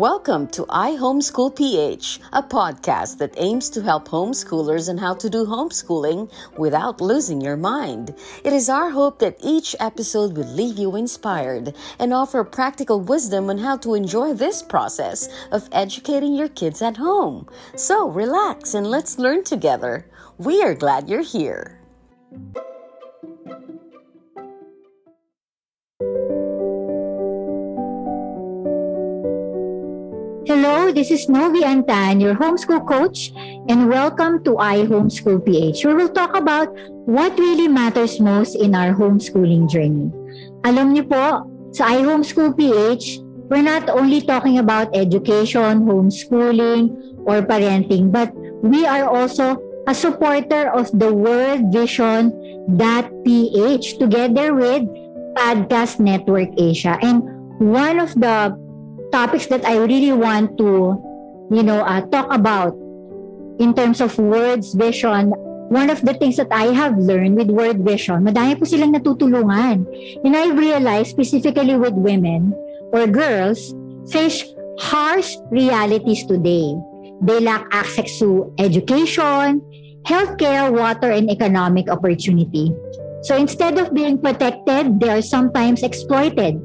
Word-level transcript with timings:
Welcome 0.00 0.46
to 0.52 0.64
I 0.70 0.92
Homeschool 0.92 1.54
PH, 1.54 2.20
a 2.32 2.42
podcast 2.42 3.18
that 3.18 3.34
aims 3.36 3.68
to 3.68 3.82
help 3.82 4.08
homeschoolers 4.08 4.88
on 4.88 4.96
how 4.96 5.12
to 5.16 5.28
do 5.28 5.44
homeschooling 5.44 6.32
without 6.56 7.02
losing 7.02 7.42
your 7.42 7.58
mind. 7.58 8.14
It 8.42 8.54
is 8.54 8.70
our 8.70 8.88
hope 8.88 9.18
that 9.18 9.36
each 9.44 9.76
episode 9.78 10.38
will 10.38 10.46
leave 10.54 10.78
you 10.78 10.96
inspired 10.96 11.74
and 11.98 12.14
offer 12.14 12.42
practical 12.44 12.98
wisdom 12.98 13.50
on 13.50 13.58
how 13.58 13.76
to 13.76 13.92
enjoy 13.92 14.32
this 14.32 14.62
process 14.62 15.28
of 15.52 15.68
educating 15.70 16.34
your 16.34 16.48
kids 16.48 16.80
at 16.80 16.96
home. 16.96 17.46
So 17.76 18.08
relax 18.08 18.72
and 18.72 18.86
let's 18.86 19.18
learn 19.18 19.44
together. 19.44 20.06
We 20.38 20.62
are 20.62 20.74
glad 20.74 21.10
you're 21.10 21.20
here. 21.20 21.78
This 31.00 31.24
is 31.24 31.32
Novi 31.32 31.64
Antan, 31.64 32.20
your 32.20 32.36
homeschool 32.36 32.84
coach, 32.84 33.32
and 33.72 33.88
welcome 33.88 34.44
to 34.44 34.60
I 34.60 34.84
Homeschool 34.84 35.40
PH, 35.40 35.80
where 35.80 35.96
we'll 35.96 36.12
talk 36.12 36.36
about 36.36 36.68
what 37.08 37.32
really 37.40 37.68
matters 37.68 38.20
most 38.20 38.52
in 38.52 38.76
our 38.76 38.92
homeschooling 38.92 39.64
journey. 39.64 40.12
Alam 40.68 40.92
niyo 40.92 41.08
po, 41.08 41.48
sa 41.72 41.96
I 41.96 42.04
Homeschool 42.04 42.52
PH, 42.52 43.16
we're 43.48 43.64
not 43.64 43.88
only 43.88 44.20
talking 44.20 44.60
about 44.60 44.92
education, 44.92 45.88
homeschooling, 45.88 46.92
or 47.24 47.40
parenting, 47.48 48.12
but 48.12 48.28
we 48.60 48.84
are 48.84 49.08
also 49.08 49.56
a 49.88 49.96
supporter 49.96 50.68
of 50.76 50.92
the 50.92 51.08
World 51.08 51.72
Vision 51.72 52.28
PH 52.76 53.96
together 53.96 54.52
with 54.52 54.84
Podcast 55.32 55.96
Network 55.96 56.52
Asia. 56.60 57.00
And 57.00 57.24
one 57.56 57.96
of 57.96 58.12
the 58.20 58.52
topics 59.12 59.46
that 59.46 59.64
I 59.64 59.78
really 59.78 60.12
want 60.12 60.56
to, 60.58 60.98
you 61.50 61.62
know, 61.62 61.82
uh, 61.82 62.02
talk 62.08 62.32
about 62.32 62.74
in 63.58 63.74
terms 63.74 64.00
of 64.00 64.16
words 64.18 64.74
vision. 64.74 65.34
One 65.70 65.90
of 65.90 66.02
the 66.02 66.14
things 66.14 66.34
that 66.36 66.50
I 66.50 66.74
have 66.74 66.98
learned 66.98 67.36
with 67.36 67.46
word 67.46 67.86
vision, 67.86 68.26
madami 68.26 68.58
po 68.58 68.66
silang 68.66 68.90
natutulungan. 68.90 69.86
And 70.26 70.34
I 70.34 70.50
realized 70.50 71.14
specifically 71.14 71.78
with 71.78 71.94
women 71.94 72.50
or 72.90 73.06
girls, 73.06 73.70
face 74.10 74.42
harsh 74.82 75.38
realities 75.54 76.26
today. 76.26 76.74
They 77.22 77.38
lack 77.38 77.70
access 77.70 78.18
to 78.18 78.50
education, 78.58 79.62
healthcare, 80.02 80.72
water, 80.74 81.12
and 81.14 81.30
economic 81.30 81.86
opportunity. 81.86 82.74
So 83.22 83.36
instead 83.36 83.78
of 83.78 83.94
being 83.94 84.18
protected, 84.18 84.98
they 84.98 85.20
are 85.20 85.22
sometimes 85.22 85.84
exploited. 85.84 86.58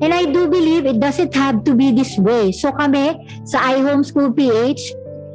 And 0.00 0.14
I 0.14 0.24
do 0.26 0.48
believe 0.48 0.86
it 0.86 1.00
doesn't 1.00 1.34
have 1.34 1.64
to 1.64 1.74
be 1.74 1.92
this 1.92 2.16
way. 2.18 2.52
So 2.52 2.72
kami 2.72 3.18
sa 3.44 3.74
iHomeschool 3.74 4.36
PH, 4.36 4.94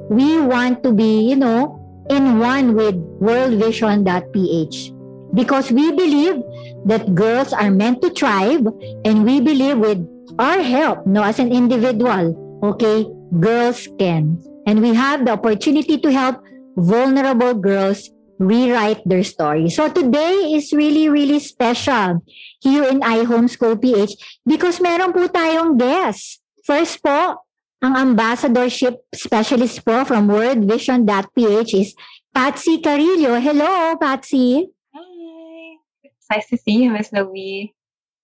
we 0.09 0.39
want 0.39 0.83
to 0.83 0.93
be, 0.93 1.27
you 1.29 1.35
know, 1.35 1.79
in 2.09 2.39
one 2.39 2.75
with 2.75 2.95
worldvision.ph 3.19 4.93
because 5.33 5.71
we 5.71 5.91
believe 5.91 6.41
that 6.85 7.15
girls 7.15 7.53
are 7.53 7.71
meant 7.71 8.01
to 8.01 8.09
thrive 8.11 8.67
and 9.05 9.25
we 9.25 9.41
believe 9.41 9.79
with 9.79 10.05
our 10.39 10.61
help, 10.61 11.05
no, 11.05 11.23
as 11.23 11.39
an 11.39 11.51
individual, 11.51 12.37
okay, 12.63 13.05
girls 13.39 13.87
can. 13.99 14.41
And 14.65 14.81
we 14.81 14.93
have 14.93 15.25
the 15.25 15.31
opportunity 15.31 15.97
to 15.97 16.11
help 16.11 16.41
vulnerable 16.77 17.53
girls 17.53 18.09
rewrite 18.39 19.01
their 19.05 19.23
story. 19.23 19.69
So 19.69 19.89
today 19.89 20.53
is 20.53 20.73
really, 20.73 21.09
really 21.09 21.39
special 21.39 22.23
here 22.59 22.83
in 22.83 23.01
iHomeschool 23.01 23.81
PH 23.81 24.41
because 24.45 24.81
meron 24.81 25.13
po 25.13 25.27
tayong 25.27 25.77
guest. 25.77 26.41
First 26.63 27.03
po, 27.03 27.43
ang 27.83 27.99
ambassadorship 27.99 29.03
specialist 29.11 29.83
po 29.83 30.07
from 30.07 30.31
worldvision.ph 30.31 31.71
is 31.75 31.91
Patsy 32.31 32.79
Carillo. 32.79 33.35
Hello, 33.43 33.99
Patsy. 33.99 34.71
Hi. 34.95 35.77
It's 36.01 36.27
nice 36.31 36.47
to 36.49 36.57
see 36.57 36.87
you, 36.87 36.95
Miss 36.95 37.11
Novi. 37.11 37.75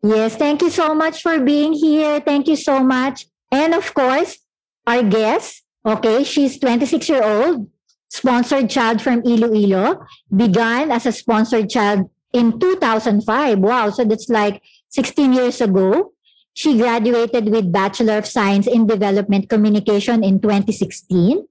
Yes, 0.02 0.40
thank 0.40 0.64
you 0.64 0.72
so 0.72 0.96
much 0.96 1.22
for 1.22 1.44
being 1.44 1.76
here. 1.76 2.24
Thank 2.24 2.48
you 2.48 2.56
so 2.56 2.80
much. 2.80 3.28
And 3.52 3.76
of 3.76 3.92
course, 3.94 4.40
our 4.88 5.04
guest, 5.04 5.68
okay, 5.84 6.24
she's 6.24 6.58
26 6.58 7.10
year 7.10 7.24
old, 7.24 7.68
sponsored 8.10 8.70
child 8.70 9.02
from 9.02 9.22
Iloilo, 9.26 10.06
began 10.36 10.92
as 10.92 11.06
a 11.06 11.12
sponsored 11.12 11.70
child 11.70 12.10
in 12.34 12.60
2005. 12.60 13.60
Wow, 13.60 13.90
so 13.90 14.04
that's 14.04 14.30
like 14.30 14.62
16 14.90 15.34
years 15.34 15.62
ago. 15.62 16.14
She 16.54 16.78
graduated 16.78 17.48
with 17.50 17.72
Bachelor 17.72 18.18
of 18.18 18.28
Science 18.28 18.68
in 18.68 18.86
Development 18.86 19.48
Communication 19.48 20.24
in 20.24 20.42
2016. 20.42 21.48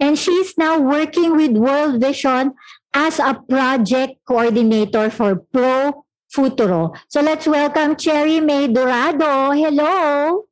And 0.00 0.18
she's 0.18 0.56
now 0.58 0.80
working 0.80 1.36
with 1.36 1.52
World 1.52 2.00
Vision 2.00 2.54
as 2.92 3.20
a 3.20 3.34
project 3.48 4.18
coordinator 4.26 5.10
for 5.10 5.36
Pro 5.36 6.04
Futuro. 6.28 6.92
So 7.08 7.20
let's 7.20 7.46
welcome 7.46 7.96
Cherry 7.96 8.40
May 8.40 8.66
Dorado. 8.68 9.52
Hello. 9.52 10.44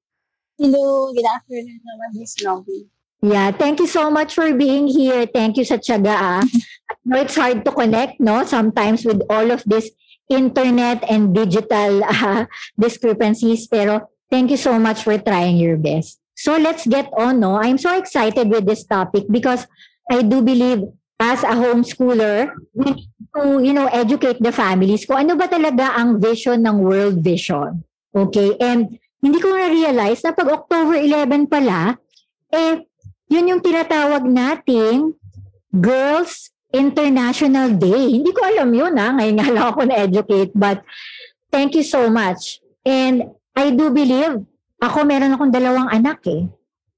Hello. 0.58 1.12
Good 1.12 1.26
afternoon 1.26 1.80
naman, 1.82 2.10
Miss 2.20 2.36
Novi. 2.40 2.88
Yeah, 3.26 3.50
thank 3.50 3.82
you 3.82 3.90
so 3.90 4.06
much 4.06 4.38
for 4.38 4.54
being 4.54 4.86
here. 4.86 5.26
Thank 5.26 5.58
you 5.58 5.66
sa 5.66 5.82
tiyaga. 5.82 6.14
Ah. 6.14 6.42
Know 7.02 7.26
it's 7.26 7.34
hard 7.34 7.66
to 7.66 7.74
connect, 7.74 8.22
no? 8.22 8.46
Sometimes 8.46 9.02
with 9.02 9.18
all 9.26 9.50
of 9.50 9.66
this 9.66 9.90
internet 10.30 11.02
and 11.10 11.34
digital 11.34 12.06
uh, 12.06 12.46
discrepancies. 12.78 13.66
Pero 13.66 14.06
thank 14.30 14.54
you 14.54 14.60
so 14.60 14.78
much 14.78 15.02
for 15.02 15.18
trying 15.18 15.58
your 15.58 15.74
best. 15.74 16.22
So 16.38 16.54
let's 16.54 16.86
get 16.86 17.10
on, 17.18 17.42
no? 17.42 17.58
I'm 17.58 17.82
so 17.82 17.98
excited 17.98 18.46
with 18.46 18.62
this 18.62 18.86
topic 18.86 19.26
because 19.26 19.66
I 20.06 20.22
do 20.22 20.38
believe 20.38 20.86
as 21.18 21.42
a 21.42 21.58
homeschooler, 21.58 22.54
we 22.78 22.94
need 22.94 23.10
to, 23.34 23.58
you 23.58 23.74
know, 23.74 23.90
educate 23.90 24.38
the 24.38 24.54
families 24.54 25.02
kung 25.02 25.26
ano 25.26 25.34
ba 25.34 25.50
talaga 25.50 25.98
ang 25.98 26.22
vision 26.22 26.62
ng 26.62 26.78
World 26.78 27.26
Vision. 27.26 27.82
Okay? 28.14 28.54
And 28.62 29.02
hindi 29.18 29.42
ko 29.42 29.50
na-realize 29.50 30.22
na 30.22 30.30
pag 30.30 30.46
October 30.46 30.94
11 30.94 31.50
pala, 31.50 31.98
eh, 32.54 32.85
yun 33.26 33.50
yung 33.50 33.62
tinatawag 33.62 34.22
nating 34.26 35.14
Girls 35.70 36.50
International 36.72 37.72
Day. 37.74 38.20
Hindi 38.20 38.30
ko 38.32 38.40
alam 38.42 38.70
yun 38.70 38.94
ha. 38.96 39.14
Ngayon 39.14 39.36
nga 39.38 39.48
lang 39.50 39.66
ako 39.72 39.80
na-educate. 39.86 40.52
But 40.54 40.82
thank 41.50 41.74
you 41.74 41.84
so 41.86 42.06
much. 42.10 42.60
And 42.86 43.32
I 43.56 43.72
do 43.72 43.90
believe, 43.90 44.44
ako 44.78 45.08
meron 45.08 45.32
akong 45.34 45.52
dalawang 45.52 45.88
anak 45.88 46.20
eh. 46.28 46.46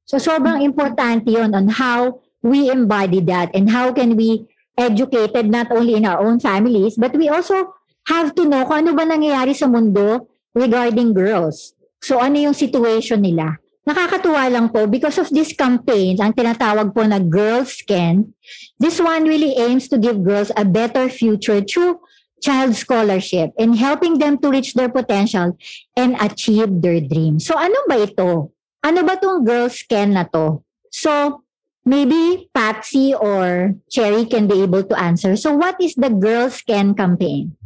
So 0.09 0.19
sobrang 0.19 0.65
importante 0.65 1.31
yun 1.31 1.53
on 1.53 1.69
how 1.69 2.25
we 2.41 2.72
embody 2.72 3.21
that 3.28 3.53
and 3.53 3.69
how 3.69 3.93
can 3.93 4.16
we 4.16 4.49
educated 4.78 5.50
not 5.50 5.69
only 5.75 5.99
in 5.99 6.06
our 6.06 6.22
own 6.22 6.41
families, 6.41 6.97
but 6.97 7.12
we 7.15 7.28
also 7.28 7.75
have 8.09 8.33
to 8.34 8.49
know 8.49 8.65
kung 8.65 8.89
ano 8.89 8.97
ba 8.97 9.05
nangyayari 9.05 9.53
sa 9.53 9.69
mundo 9.69 10.27
regarding 10.56 11.12
girls. 11.12 11.77
So 12.00 12.19
ano 12.19 12.41
yung 12.41 12.56
situation 12.56 13.21
nila. 13.21 13.59
Nakakatuwa 13.88 14.53
lang 14.53 14.69
po 14.69 14.84
because 14.84 15.16
of 15.16 15.32
this 15.32 15.56
campaign, 15.56 16.21
ang 16.21 16.37
tinatawag 16.37 16.93
po 16.93 17.09
na 17.09 17.16
Girls 17.16 17.81
Can, 17.88 18.37
this 18.76 19.00
one 19.00 19.25
really 19.25 19.56
aims 19.56 19.88
to 19.88 19.97
give 19.97 20.21
girls 20.21 20.53
a 20.60 20.65
better 20.69 21.09
future 21.09 21.65
through 21.65 21.97
child 22.44 22.77
scholarship 22.77 23.56
and 23.56 23.81
helping 23.81 24.21
them 24.21 24.37
to 24.44 24.53
reach 24.53 24.77
their 24.77 24.93
potential 24.93 25.56
and 25.97 26.21
achieve 26.21 26.69
their 26.84 27.00
dreams. 27.00 27.48
So 27.48 27.56
ano 27.56 27.88
ba 27.88 28.04
ito? 28.04 28.53
Ano 28.84 29.00
ba 29.09 29.16
tong 29.16 29.48
Girls 29.48 29.80
Can 29.89 30.21
na 30.21 30.28
to? 30.36 30.60
So 30.92 31.42
maybe 31.89 32.53
Patsy 32.53 33.16
or 33.16 33.72
Cherry 33.89 34.28
can 34.28 34.45
be 34.45 34.60
able 34.68 34.84
to 34.84 35.01
answer. 35.01 35.33
So 35.41 35.57
what 35.57 35.80
is 35.80 35.97
the 35.97 36.12
Girls 36.12 36.60
Can 36.60 36.92
campaign? 36.92 37.57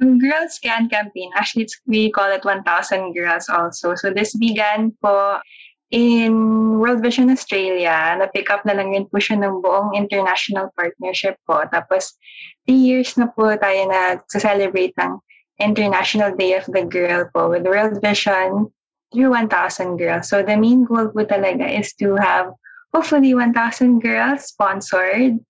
Girls 0.00 0.60
Can 0.60 0.92
campaign, 0.92 1.32
actually 1.36 1.68
we 1.88 2.12
call 2.12 2.28
it 2.28 2.44
1,000 2.44 2.64
Girls 3.16 3.48
also. 3.48 3.96
So 3.96 4.12
this 4.12 4.36
began 4.36 4.92
po 5.00 5.40
in 5.90 6.78
World 6.78 7.02
Vision 7.02 7.30
Australia, 7.30 8.14
na-pick 8.18 8.50
up 8.50 8.62
na 8.64 8.78
lang 8.78 8.94
yun 8.94 9.10
po 9.10 9.18
siya 9.18 9.42
ng 9.42 9.58
buong 9.58 9.98
international 9.98 10.70
partnership 10.78 11.34
po. 11.50 11.66
Tapos, 11.74 12.14
three 12.66 12.78
years 12.78 13.18
na 13.18 13.26
po 13.26 13.50
tayo 13.58 13.90
na 13.90 14.22
celebrate 14.30 14.94
ng 15.02 15.18
International 15.58 16.30
Day 16.32 16.54
of 16.54 16.64
the 16.70 16.86
Girl 16.86 17.26
po 17.34 17.50
with 17.50 17.66
World 17.66 17.98
Vision 17.98 18.70
through 19.10 19.34
1,000 19.34 19.98
girls. 19.98 20.30
So, 20.30 20.46
the 20.46 20.54
main 20.54 20.86
goal 20.86 21.10
po 21.10 21.26
talaga 21.26 21.66
is 21.66 21.90
to 21.98 22.14
have 22.14 22.54
hopefully 22.94 23.34
1,000 23.34 23.98
girls 23.98 24.46
sponsored. 24.46 25.42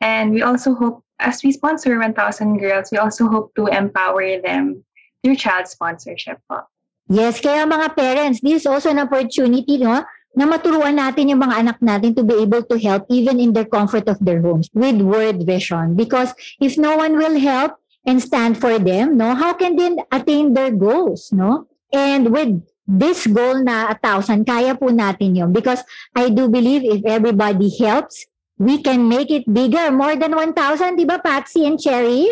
And 0.00 0.30
we 0.30 0.40
also 0.46 0.78
hope, 0.78 1.02
as 1.18 1.42
we 1.42 1.50
sponsor 1.50 1.98
1,000 1.98 2.14
girls, 2.62 2.94
we 2.94 2.98
also 2.98 3.26
hope 3.26 3.52
to 3.58 3.66
empower 3.66 4.40
them 4.40 4.86
through 5.20 5.36
child 5.36 5.66
sponsorship 5.66 6.38
po. 6.46 6.62
Yes, 7.10 7.42
kaya 7.42 7.66
mga 7.66 7.98
parents, 7.98 8.38
this 8.38 8.62
is 8.62 8.66
also 8.70 8.94
an 8.94 9.02
opportunity, 9.02 9.82
no? 9.82 10.06
na 10.30 10.46
maturuan 10.46 10.94
natin 10.94 11.34
yung 11.34 11.42
mga 11.42 11.56
anak 11.58 11.78
natin 11.82 12.14
to 12.14 12.22
be 12.22 12.38
able 12.38 12.62
to 12.62 12.78
help 12.78 13.02
even 13.10 13.42
in 13.42 13.50
the 13.50 13.66
comfort 13.66 14.06
of 14.06 14.18
their 14.22 14.38
homes 14.38 14.70
with 14.74 15.02
word 15.02 15.42
vision. 15.42 15.98
Because 15.98 16.30
if 16.62 16.78
no 16.78 16.94
one 16.94 17.18
will 17.18 17.34
help 17.38 17.74
and 18.06 18.22
stand 18.22 18.54
for 18.54 18.78
them, 18.78 19.18
no, 19.18 19.34
how 19.34 19.52
can 19.54 19.74
they 19.74 19.90
attain 20.14 20.54
their 20.54 20.70
goals, 20.70 21.34
no? 21.34 21.66
And 21.90 22.30
with 22.30 22.62
this 22.86 23.26
goal 23.26 23.62
na 23.62 23.90
a 23.90 23.96
thousand, 23.98 24.46
kaya 24.46 24.78
po 24.78 24.94
natin 24.94 25.34
yun. 25.34 25.50
Because 25.50 25.82
I 26.14 26.30
do 26.30 26.46
believe 26.46 26.86
if 26.86 27.02
everybody 27.02 27.66
helps, 27.82 28.26
we 28.54 28.78
can 28.78 29.10
make 29.10 29.30
it 29.34 29.50
bigger, 29.50 29.90
more 29.90 30.14
than 30.14 30.36
1,000, 30.36 30.94
di 30.94 31.04
ba, 31.04 31.18
Patsy 31.18 31.66
and 31.66 31.80
Cherry? 31.80 32.30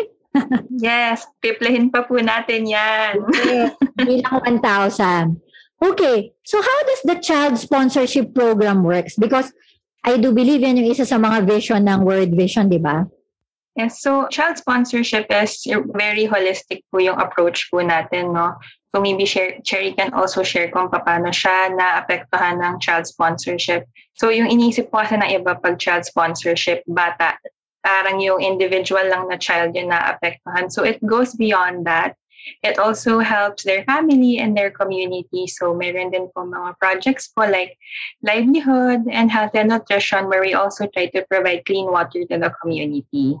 Yes, 0.77 1.25
triplehin 1.41 1.89
pa 1.89 2.05
po 2.05 2.21
natin 2.21 2.69
yan. 2.69 3.23
Bilang 3.97 4.61
1,000. 4.61 5.37
Okay, 5.79 6.35
so 6.43 6.59
how 6.59 6.79
does 6.85 7.01
the 7.07 7.17
child 7.23 7.55
sponsorship 7.55 8.35
program 8.35 8.83
works? 8.83 9.15
Because 9.15 9.49
I 10.03 10.19
do 10.19 10.35
believe 10.35 10.61
yan 10.61 10.75
yung 10.75 10.91
isa 10.91 11.07
sa 11.07 11.15
mga 11.15 11.47
vision 11.47 11.87
ng 11.87 12.03
World 12.03 12.35
Vision, 12.35 12.67
di 12.67 12.79
ba? 12.79 13.07
Yes, 13.79 14.03
so 14.03 14.27
child 14.27 14.59
sponsorship 14.59 15.31
is 15.31 15.63
very 15.95 16.27
holistic 16.27 16.83
po 16.91 16.99
yung 16.99 17.15
approach 17.15 17.71
po 17.71 17.79
natin, 17.79 18.35
no? 18.35 18.59
So 18.91 18.99
maybe 18.99 19.23
share, 19.23 19.61
Cherry 19.63 19.93
can 19.93 20.11
also 20.11 20.43
share 20.43 20.67
kung 20.67 20.89
paano 20.91 21.31
siya 21.31 21.71
naapektuhan 21.71 22.59
ng 22.59 22.83
child 22.83 23.07
sponsorship. 23.07 23.87
So 24.19 24.33
yung 24.33 24.51
inisip 24.51 24.91
ko 24.91 25.05
kasi 25.05 25.15
ng 25.15 25.31
iba 25.31 25.55
pag 25.55 25.79
child 25.79 26.03
sponsorship, 26.03 26.83
bata, 26.89 27.39
parang 27.83 28.19
yung 28.19 28.41
individual 28.41 29.07
lang 29.07 29.27
na 29.27 29.37
child 29.37 29.75
yung 29.75 29.89
naapektuhan. 29.91 30.71
So 30.71 30.83
it 30.83 30.99
goes 31.05 31.33
beyond 31.35 31.85
that. 31.87 32.15
It 32.63 32.79
also 32.79 33.19
helps 33.19 33.63
their 33.63 33.83
family 33.83 34.39
and 34.39 34.55
their 34.55 34.71
community. 34.71 35.47
So 35.47 35.75
meron 35.75 36.11
din 36.11 36.31
po 36.31 36.47
mga 36.47 36.79
projects 36.79 37.27
po 37.27 37.43
like 37.45 37.75
livelihood 38.23 39.05
and 39.11 39.29
health 39.29 39.53
and 39.53 39.69
nutrition 39.69 40.27
where 40.31 40.41
we 40.41 40.55
also 40.55 40.87
try 40.87 41.07
to 41.11 41.23
provide 41.27 41.67
clean 41.67 41.91
water 41.91 42.23
to 42.25 42.35
the 42.39 42.51
community. 42.63 43.35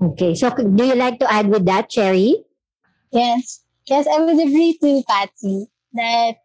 Okay, 0.00 0.34
so 0.34 0.50
do 0.50 0.84
you 0.84 0.96
like 0.96 1.18
to 1.20 1.28
add 1.30 1.48
with 1.48 1.64
that, 1.66 1.88
Cherry? 1.88 2.44
Yes, 3.12 3.62
yes, 3.86 4.06
I 4.08 4.18
would 4.20 4.40
agree 4.40 4.76
to 4.82 5.02
Patsy 5.08 5.68
that 5.92 6.42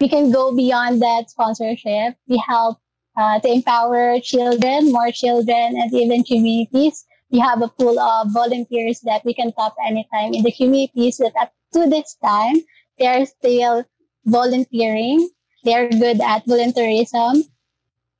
we 0.00 0.08
can 0.08 0.30
go 0.32 0.54
beyond 0.54 1.02
that 1.02 1.30
sponsorship. 1.30 2.16
We 2.26 2.42
help 2.46 2.78
uh, 3.16 3.38
to 3.40 3.48
empower 3.48 4.18
children, 4.20 4.92
more 4.92 5.10
children, 5.10 5.76
and 5.76 5.92
even 5.92 6.24
communities 6.24 7.04
we 7.34 7.40
have 7.40 7.62
a 7.62 7.68
pool 7.68 7.98
of 7.98 8.32
volunteers 8.32 9.00
that 9.00 9.24
we 9.24 9.34
can 9.34 9.52
tap 9.58 9.74
anytime 9.84 10.32
in 10.32 10.44
the 10.44 10.52
communities 10.52 11.16
that 11.16 11.32
up 11.40 11.52
to 11.72 11.90
this 11.90 12.16
time, 12.24 12.54
they're 12.96 13.26
still 13.26 13.84
volunteering. 14.24 15.28
They're 15.64 15.88
good 15.88 16.20
at 16.20 16.46
volunteerism 16.46 17.42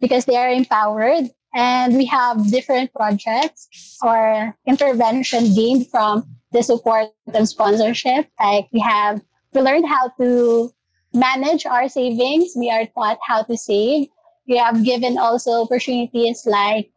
because 0.00 0.25
they 0.25 0.35
are 0.35 0.50
empowered. 0.50 1.31
And 1.55 1.94
we 1.94 2.06
have 2.06 2.50
different 2.50 2.93
projects 2.93 3.99
or 4.02 4.56
intervention 4.67 5.55
gained 5.55 5.88
from 5.90 6.26
the 6.50 6.64
support 6.64 7.11
of 7.32 7.49
sponsorship. 7.49 8.26
Like 8.40 8.67
we 8.73 8.81
have, 8.81 9.23
we 9.52 9.61
learned 9.61 9.87
how 9.87 10.08
to 10.19 10.73
manage 11.12 11.67
our 11.67 11.88
savings. 11.88 12.55
We 12.56 12.73
are 12.73 12.87
taught 12.87 13.19
how 13.23 13.44
to 13.44 13.56
save. 13.56 14.08
We 14.49 14.56
have 14.58 14.85
given 14.85 15.19
also 15.19 15.64
opportunities 15.64 16.44
like 16.46 16.91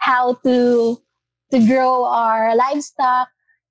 how 0.00 0.34
to 0.44 1.00
to 1.52 1.58
grow 1.66 2.04
our 2.04 2.56
livestock 2.56 3.28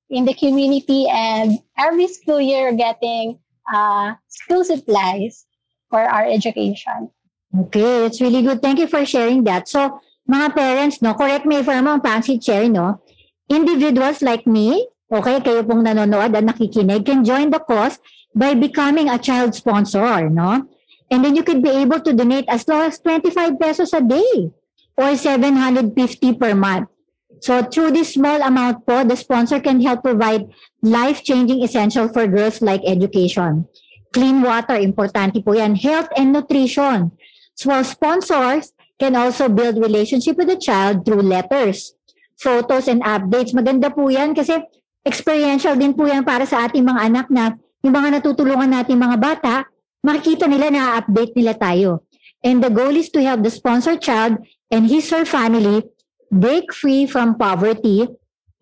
in 0.10 0.26
the 0.26 0.34
community 0.34 1.08
and 1.10 1.60
every 1.78 2.08
school 2.08 2.40
year 2.40 2.72
getting 2.74 3.40
uh, 3.72 4.14
school 4.28 4.64
supplies 4.64 5.46
for 5.90 6.02
our 6.02 6.26
education. 6.26 7.10
Okay, 7.52 8.06
it's 8.06 8.22
really 8.22 8.42
good. 8.42 8.62
Thank 8.62 8.80
you 8.80 8.88
for 8.88 9.04
sharing 9.06 9.44
that. 9.44 9.68
So, 9.68 10.00
mga 10.30 10.56
parents, 10.56 11.02
no, 11.02 11.14
correct 11.14 11.46
me 11.46 11.60
if 11.60 11.68
I'm 11.68 11.86
wrong, 11.86 12.00
Fancy 12.00 12.40
Cherry, 12.40 12.70
no? 12.70 13.02
Individuals 13.50 14.22
like 14.22 14.48
me, 14.48 14.88
okay, 15.12 15.44
kayo 15.44 15.68
pong 15.68 15.84
nanonood 15.84 16.32
at 16.32 16.44
nakikinig, 16.48 17.04
can 17.04 17.26
join 17.28 17.52
the 17.52 17.60
cause 17.60 18.00
by 18.32 18.56
becoming 18.56 19.12
a 19.12 19.20
child 19.20 19.52
sponsor, 19.52 20.30
no? 20.30 20.64
And 21.12 21.20
then 21.24 21.36
you 21.36 21.44
could 21.44 21.62
be 21.62 21.70
able 21.70 22.00
to 22.00 22.16
donate 22.16 22.48
as 22.48 22.64
low 22.72 22.88
as 22.88 22.98
25 23.04 23.60
pesos 23.60 23.92
a 23.92 24.00
day 24.00 24.50
or 24.96 25.16
750 25.16 25.92
per 26.40 26.56
month. 26.56 26.88
So 27.44 27.66
through 27.68 27.92
this 27.92 28.16
small 28.16 28.40
amount 28.40 28.88
po, 28.88 29.04
the 29.04 29.18
sponsor 29.18 29.60
can 29.60 29.82
help 29.82 30.08
provide 30.08 30.48
life-changing 30.80 31.66
essential 31.66 32.08
for 32.08 32.30
girls 32.30 32.62
like 32.62 32.86
education. 32.86 33.68
Clean 34.14 34.40
water, 34.40 34.78
importante 34.80 35.44
po 35.44 35.58
yan. 35.58 35.76
Health 35.76 36.08
and 36.16 36.32
nutrition. 36.32 37.12
So 37.58 37.76
sponsors 37.84 38.72
can 39.02 39.18
also 39.18 39.50
build 39.50 39.82
relationship 39.82 40.38
with 40.38 40.54
the 40.54 40.60
child 40.62 41.04
through 41.04 41.26
letters, 41.26 41.98
photos, 42.38 42.86
and 42.86 43.02
updates. 43.02 43.58
Maganda 43.58 43.90
po 43.90 44.08
yan 44.14 44.38
kasi 44.38 44.62
experiential 45.02 45.74
din 45.74 45.98
po 45.98 46.06
yan 46.06 46.22
para 46.22 46.46
sa 46.46 46.70
ating 46.70 46.86
mga 46.86 47.02
anak 47.10 47.28
na 47.34 47.58
yung 47.82 47.98
mga 47.98 48.22
natutulungan 48.22 48.70
natin 48.70 49.02
mga 49.02 49.18
bata, 49.18 49.66
makikita 50.02 50.50
nila 50.50 50.74
na 50.74 50.84
update 51.02 51.34
nila 51.38 51.54
tayo. 51.58 52.06
And 52.42 52.62
the 52.62 52.74
goal 52.74 52.98
is 52.98 53.14
to 53.14 53.22
help 53.22 53.46
the 53.46 53.54
sponsor 53.54 53.98
child 54.02 54.42
and 54.74 54.90
his 54.90 55.10
or 55.14 55.26
family 55.30 55.86
break 56.32 56.74
free 56.74 57.06
from 57.06 57.38
poverty, 57.38 58.08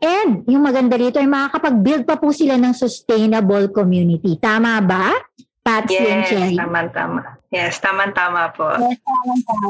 and 0.01 0.43
yung 0.49 0.65
maganda 0.65 0.97
rito 0.97 1.21
ay 1.21 1.29
makakapag-build 1.29 2.03
pa 2.03 2.17
po 2.17 2.33
sila 2.33 2.57
ng 2.57 2.73
sustainable 2.73 3.69
community. 3.71 4.35
Tama 4.41 4.81
ba? 4.83 5.15
Patsy 5.61 6.01
yes, 6.01 6.09
and 6.09 6.21
Cherry? 6.25 6.55
tama-tama. 6.57 7.21
Yes, 7.49 7.81
tama-tama 7.81 8.53
po. 8.53 8.69
Yes, 8.77 8.97
tamang 9.01 9.41
tama. 9.45 9.67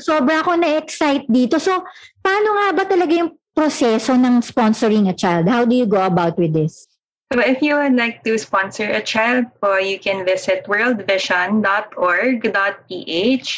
Sobra 0.00 0.36
ako 0.44 0.52
na-excite 0.60 1.24
dito. 1.28 1.56
So, 1.56 1.80
paano 2.20 2.48
nga 2.60 2.66
ba 2.76 2.84
talaga 2.84 3.12
yung 3.12 3.36
proseso 3.52 4.16
ng 4.16 4.40
sponsoring 4.44 5.08
a 5.08 5.16
child? 5.16 5.48
How 5.48 5.64
do 5.64 5.72
you 5.72 5.88
go 5.88 6.00
about 6.00 6.36
with 6.36 6.52
this? 6.52 6.91
So 7.32 7.40
if 7.40 7.64
you 7.64 7.80
would 7.80 7.96
like 7.96 8.20
to 8.28 8.36
sponsor 8.36 8.84
a 8.84 9.00
child 9.00 9.48
po, 9.56 9.80
you 9.80 9.96
can 9.96 10.28
visit 10.28 10.68
worldvision.org.ph. 10.68 13.48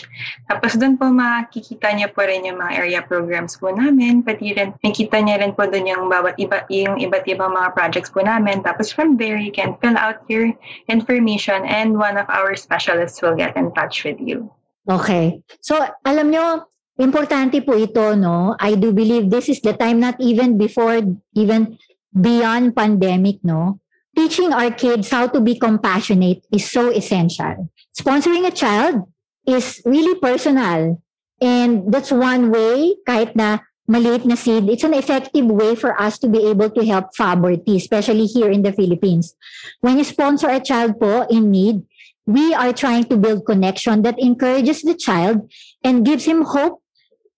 Tapos 0.46 0.78
doon 0.78 0.94
po 0.94 1.10
makikita 1.10 1.90
niyo 1.90 2.06
po 2.14 2.22
rin 2.22 2.46
yung 2.46 2.62
mga 2.62 2.70
area 2.70 3.02
programs 3.02 3.58
po 3.58 3.74
namin. 3.74 4.22
Pati 4.22 4.54
rin, 4.54 4.78
makikita 4.78 5.26
niyo 5.26 5.42
rin 5.42 5.58
po 5.58 5.66
doon 5.66 5.90
yung 5.90 6.06
bawat 6.06 6.38
iba, 6.38 6.62
yung 6.70 7.02
iba't 7.02 7.26
ibang 7.26 7.50
mga 7.50 7.74
projects 7.74 8.14
po 8.14 8.22
namin. 8.22 8.62
Tapos 8.62 8.94
from 8.94 9.18
there, 9.18 9.42
you 9.42 9.50
can 9.50 9.74
fill 9.82 9.98
out 9.98 10.22
your 10.30 10.54
information 10.86 11.66
and 11.66 11.98
one 11.98 12.14
of 12.14 12.30
our 12.30 12.54
specialists 12.54 13.18
will 13.26 13.34
get 13.34 13.58
in 13.58 13.74
touch 13.74 14.06
with 14.06 14.22
you. 14.22 14.46
Okay. 14.86 15.42
So, 15.58 15.82
alam 16.06 16.30
nyo, 16.30 16.70
importante 16.94 17.58
po 17.66 17.74
ito, 17.74 18.14
no? 18.14 18.54
I 18.54 18.78
do 18.78 18.94
believe 18.94 19.34
this 19.34 19.50
is 19.50 19.58
the 19.66 19.74
time, 19.74 19.98
not 19.98 20.14
even 20.22 20.62
before, 20.62 21.02
even 21.34 21.74
beyond 22.14 22.76
pandemic, 22.76 23.42
no? 23.42 23.80
Teaching 24.16 24.52
our 24.52 24.70
kids 24.70 25.10
how 25.10 25.26
to 25.26 25.40
be 25.40 25.58
compassionate 25.58 26.46
is 26.52 26.70
so 26.70 26.90
essential. 26.90 27.68
Sponsoring 27.98 28.46
a 28.46 28.54
child 28.54 29.10
is 29.46 29.82
really 29.84 30.14
personal. 30.20 31.02
And 31.40 31.92
that's 31.92 32.12
one 32.14 32.50
way, 32.50 32.94
kahit 33.06 33.34
na 33.34 33.58
maliit 33.90 34.24
na 34.24 34.38
seed, 34.38 34.70
it's 34.70 34.84
an 34.84 34.94
effective 34.94 35.44
way 35.44 35.74
for 35.74 36.00
us 36.00 36.18
to 36.20 36.28
be 36.28 36.46
able 36.46 36.70
to 36.70 36.86
help 36.86 37.10
poverty, 37.18 37.76
especially 37.76 38.26
here 38.26 38.50
in 38.50 38.62
the 38.62 38.72
Philippines. 38.72 39.34
When 39.80 39.98
you 39.98 40.04
sponsor 40.04 40.48
a 40.48 40.62
child 40.62 41.00
po 41.00 41.26
in 41.28 41.50
need, 41.50 41.82
we 42.24 42.54
are 42.54 42.72
trying 42.72 43.04
to 43.10 43.16
build 43.16 43.44
connection 43.44 44.02
that 44.02 44.18
encourages 44.18 44.82
the 44.82 44.94
child 44.94 45.50
and 45.82 46.06
gives 46.06 46.24
him 46.24 46.42
hope 46.42 46.80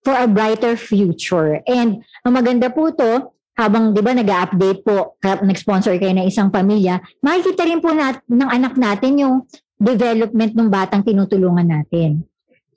for 0.05 0.13
a 0.13 0.27
brighter 0.27 0.77
future. 0.77 1.59
And 1.67 2.05
ang 2.23 2.39
maganda 2.39 2.71
po 2.73 2.91
to, 2.95 3.27
habang 3.57 3.91
'di 3.91 4.01
ba 4.05 4.13
nag-update 4.13 4.85
po, 4.85 5.17
nag-sponsor 5.19 5.97
kayo 5.97 6.13
ng 6.13 6.29
isang 6.29 6.53
pamilya, 6.53 7.01
makikita 7.25 7.65
rin 7.65 7.81
po 7.81 7.89
nat, 7.89 8.21
ng 8.29 8.49
anak 8.53 8.77
natin 8.77 9.17
yung 9.17 9.35
development 9.81 10.53
ng 10.53 10.69
batang 10.69 11.01
tinutulungan 11.01 11.65
natin. 11.65 12.21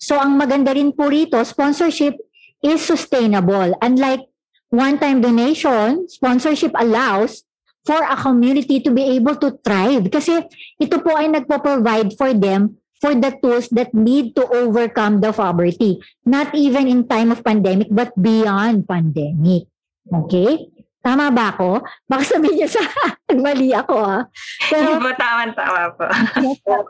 So 0.00 0.16
ang 0.16 0.40
maganda 0.40 0.72
rin 0.72 0.96
po 0.96 1.12
rito, 1.12 1.36
sponsorship 1.44 2.16
is 2.64 2.80
sustainable. 2.80 3.76
Unlike 3.84 4.24
one-time 4.72 5.20
donation, 5.20 6.08
sponsorship 6.08 6.72
allows 6.80 7.44
for 7.84 8.00
a 8.00 8.16
community 8.16 8.80
to 8.80 8.92
be 8.92 9.16
able 9.16 9.36
to 9.36 9.56
thrive. 9.64 10.08
Kasi 10.08 10.44
ito 10.80 10.96
po 11.00 11.16
ay 11.16 11.28
nagpo-provide 11.28 12.16
for 12.16 12.32
them 12.32 12.80
for 13.00 13.16
the 13.16 13.32
tools 13.40 13.72
that 13.72 13.92
need 13.96 14.36
to 14.36 14.44
overcome 14.52 15.24
the 15.24 15.32
poverty. 15.32 15.96
Not 16.28 16.52
even 16.52 16.84
in 16.84 17.08
time 17.08 17.32
of 17.32 17.40
pandemic, 17.40 17.88
but 17.88 18.12
beyond 18.16 18.84
pandemic. 18.84 19.69
Okay? 20.10 20.70
Tama 21.00 21.32
ba 21.32 21.56
ako? 21.56 21.80
Baka 22.04 22.36
sabihin 22.36 22.60
niyo 22.60 22.68
sa 22.68 22.84
mali 23.44 23.72
ako 23.72 23.94
ha. 24.04 24.18
Pero 24.68 25.00
po, 25.00 25.10
tama-tama 25.16 25.96
po. 25.96 26.06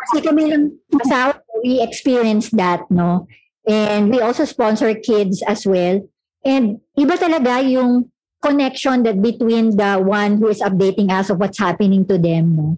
kasi 0.06 0.18
kami 0.18 0.50
lang 0.50 0.74
asawa, 0.98 1.38
we 1.62 1.78
experienced 1.78 2.50
that, 2.58 2.82
no? 2.90 3.30
And 3.68 4.10
we 4.10 4.18
also 4.18 4.42
sponsor 4.48 4.90
kids 4.98 5.46
as 5.46 5.62
well. 5.62 6.02
And 6.42 6.82
iba 6.98 7.14
talaga 7.14 7.62
yung 7.62 8.10
connection 8.42 9.04
that 9.04 9.22
between 9.22 9.76
the 9.76 10.00
one 10.00 10.40
who 10.40 10.48
is 10.48 10.64
updating 10.64 11.12
us 11.12 11.30
of 11.30 11.38
what's 11.38 11.60
happening 11.60 12.02
to 12.10 12.18
them, 12.18 12.56
no? 12.56 12.68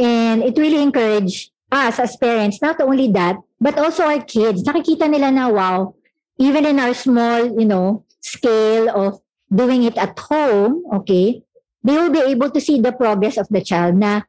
And 0.00 0.40
it 0.40 0.56
really 0.56 0.80
encouraged 0.80 1.52
us 1.68 2.00
as 2.00 2.16
parents, 2.16 2.62
not 2.62 2.80
only 2.80 3.12
that, 3.12 3.36
but 3.60 3.76
also 3.76 4.08
our 4.08 4.22
kids. 4.22 4.64
Nakikita 4.64 5.12
nila 5.12 5.28
na, 5.28 5.52
wow, 5.52 5.94
even 6.38 6.64
in 6.64 6.80
our 6.80 6.94
small, 6.94 7.52
you 7.58 7.68
know, 7.68 8.08
scale 8.24 8.88
of 8.88 9.20
doing 9.50 9.82
it 9.84 9.98
at 9.98 10.14
home, 10.18 10.86
okay, 11.02 11.42
they 11.82 11.94
will 11.98 12.14
be 12.14 12.22
able 12.22 12.50
to 12.50 12.60
see 12.62 12.80
the 12.80 12.94
progress 12.94 13.36
of 13.36 13.50
the 13.50 13.60
child 13.60 13.98
na 13.98 14.22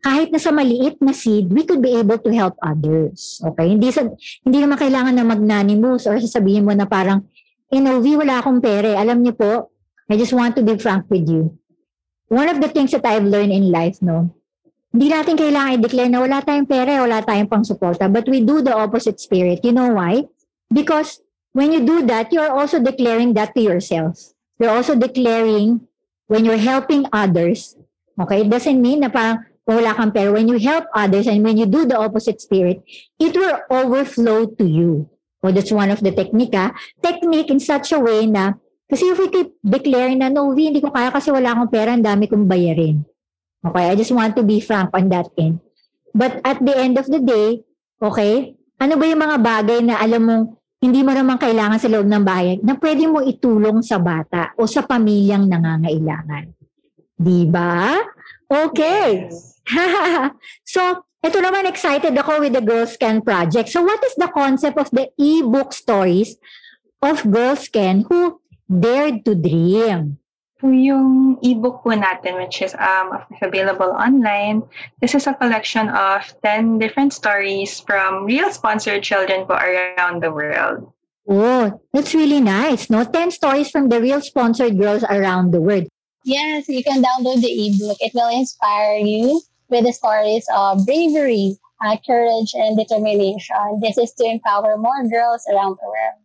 kahit 0.00 0.32
na 0.32 0.40
sa 0.40 0.52
maliit 0.52 0.96
na 1.00 1.12
seed, 1.12 1.52
we 1.52 1.64
could 1.64 1.84
be 1.84 1.92
able 1.96 2.16
to 2.16 2.30
help 2.32 2.56
others. 2.64 3.40
Okay? 3.44 3.76
Hindi, 3.76 3.92
sa, 3.92 4.08
hindi 4.44 4.58
naman 4.60 4.80
kailangan 4.80 5.12
na 5.12 5.24
magnanimous 5.24 6.08
or 6.08 6.16
sasabihin 6.16 6.64
mo 6.64 6.72
na 6.72 6.88
parang, 6.88 7.28
NOV, 7.72 8.24
wala 8.24 8.40
akong 8.40 8.60
pere. 8.60 8.96
Alam 8.96 9.24
niyo 9.24 9.36
po, 9.36 9.72
I 10.08 10.16
just 10.16 10.32
want 10.32 10.56
to 10.56 10.62
be 10.64 10.76
frank 10.76 11.08
with 11.08 11.24
you. 11.28 11.56
One 12.28 12.48
of 12.48 12.60
the 12.60 12.68
things 12.68 12.92
that 12.96 13.04
I've 13.04 13.24
learned 13.24 13.52
in 13.52 13.68
life, 13.68 14.00
no, 14.00 14.32
hindi 14.92 15.08
natin 15.08 15.40
kailangan 15.40 15.80
i-declare 15.80 16.12
na 16.12 16.20
wala 16.20 16.44
tayong 16.44 16.68
pera, 16.68 17.00
wala 17.00 17.24
tayong 17.24 17.48
pang 17.48 17.64
suporta, 17.64 18.12
but 18.12 18.28
we 18.28 18.44
do 18.44 18.60
the 18.60 18.76
opposite 18.76 19.20
spirit. 19.20 19.64
You 19.64 19.72
know 19.72 19.96
why? 19.96 20.28
Because 20.68 21.20
when 21.56 21.72
you 21.72 21.84
do 21.84 22.04
that, 22.08 22.28
you're 22.32 22.52
also 22.52 22.76
declaring 22.76 23.32
that 23.40 23.56
to 23.56 23.60
yourself. 23.64 24.31
You're 24.58 24.74
also 24.74 24.94
declaring 24.94 25.86
when 26.26 26.44
you're 26.44 26.60
helping 26.60 27.06
others, 27.12 27.76
okay, 28.18 28.42
it 28.42 28.50
doesn't 28.50 28.80
mean 28.80 29.00
na 29.04 29.08
parang 29.08 29.44
kung 29.62 29.78
wala 29.78 29.94
kang 29.94 30.10
pera. 30.10 30.32
When 30.32 30.48
you 30.48 30.58
help 30.58 30.86
others 30.94 31.26
and 31.26 31.44
when 31.44 31.56
you 31.56 31.66
do 31.66 31.86
the 31.86 31.98
opposite 31.98 32.40
spirit, 32.40 32.82
it 33.18 33.32
will 33.36 33.62
overflow 33.70 34.46
to 34.46 34.64
you. 34.64 35.08
So 35.42 35.50
that's 35.50 35.74
one 35.74 35.90
of 35.90 35.98
the 35.98 36.14
technique, 36.14 36.54
ha? 36.54 36.70
Technique 37.02 37.50
in 37.50 37.58
such 37.58 37.90
a 37.90 37.98
way 37.98 38.30
na, 38.30 38.54
kasi 38.86 39.10
if 39.10 39.18
we 39.18 39.26
keep 39.32 39.58
declaring 39.64 40.22
na, 40.22 40.30
no, 40.30 40.54
V, 40.54 40.70
hindi 40.70 40.78
ko 40.78 40.94
kaya 40.94 41.10
kasi 41.10 41.34
wala 41.34 41.50
akong 41.50 41.70
pera, 41.72 41.90
ang 41.96 42.04
dami 42.04 42.30
kong 42.30 42.46
bayarin. 42.46 43.02
Okay, 43.62 43.84
I 43.90 43.94
just 43.94 44.14
want 44.14 44.34
to 44.38 44.42
be 44.46 44.62
frank 44.62 44.90
on 44.94 45.10
that 45.10 45.30
end. 45.38 45.58
But 46.14 46.42
at 46.46 46.62
the 46.62 46.74
end 46.76 46.98
of 46.98 47.10
the 47.10 47.18
day, 47.18 47.64
okay, 47.98 48.54
ano 48.78 48.94
ba 48.98 49.04
yung 49.06 49.22
mga 49.22 49.38
bagay 49.38 49.78
na 49.82 49.98
alam 49.98 50.22
mong 50.22 50.44
hindi 50.82 51.06
mo 51.06 51.14
naman 51.14 51.38
kailangan 51.38 51.78
sa 51.78 51.86
loob 51.86 52.10
ng 52.10 52.24
bahay 52.26 52.58
na 52.58 52.74
pwede 52.74 53.06
mo 53.06 53.22
itulong 53.22 53.86
sa 53.86 54.02
bata 54.02 54.50
o 54.58 54.66
sa 54.66 54.82
pamilyang 54.82 55.46
nangangailangan. 55.46 56.50
Di 57.14 57.46
ba? 57.46 58.02
Okay. 58.50 59.30
so, 60.74 61.06
ito 61.22 61.38
naman 61.38 61.70
excited 61.70 62.10
ako 62.18 62.42
with 62.42 62.58
the 62.58 62.64
Girl 62.64 62.82
Scan 62.82 63.22
project. 63.22 63.70
So, 63.70 63.86
what 63.86 64.02
is 64.02 64.18
the 64.18 64.26
concept 64.34 64.74
of 64.74 64.90
the 64.90 65.06
e-book 65.14 65.70
stories 65.70 66.34
of 66.98 67.22
Girl 67.30 67.54
Scan 67.54 68.10
who 68.10 68.42
dared 68.66 69.22
to 69.30 69.38
dream? 69.38 70.18
Po 70.62 70.70
yung 70.70 71.42
ebook 71.42 71.82
po 71.82 71.90
natin, 71.90 72.38
which 72.38 72.62
is 72.62 72.70
um, 72.78 73.18
available 73.42 73.90
online. 73.98 74.62
This 75.02 75.18
is 75.18 75.26
a 75.26 75.34
collection 75.34 75.90
of 75.90 76.22
10 76.46 76.78
different 76.78 77.10
stories 77.10 77.82
from 77.82 78.30
real 78.30 78.46
sponsored 78.54 79.02
children 79.02 79.42
po 79.50 79.58
around 79.58 80.22
the 80.22 80.30
world. 80.30 80.86
Oh, 81.26 81.82
that's 81.90 82.14
really 82.14 82.38
nice, 82.38 82.86
no? 82.86 83.02
10 83.02 83.34
stories 83.34 83.74
from 83.74 83.90
the 83.90 83.98
real 83.98 84.22
sponsored 84.22 84.78
girls 84.78 85.02
around 85.10 85.50
the 85.50 85.60
world. 85.60 85.90
Yes, 86.22 86.70
you 86.70 86.86
can 86.86 87.02
download 87.02 87.42
the 87.42 87.50
ebook. 87.50 87.98
It 87.98 88.14
will 88.14 88.30
inspire 88.30 89.02
you 89.02 89.42
with 89.66 89.82
the 89.82 89.92
stories 89.92 90.46
of 90.54 90.86
bravery, 90.86 91.58
uh, 91.82 91.98
courage, 92.06 92.54
and 92.54 92.78
determination. 92.78 93.82
This 93.82 93.98
is 93.98 94.14
to 94.22 94.30
empower 94.30 94.78
more 94.78 95.02
girls 95.10 95.42
around 95.50 95.74
the 95.82 95.90
world. 95.90 96.22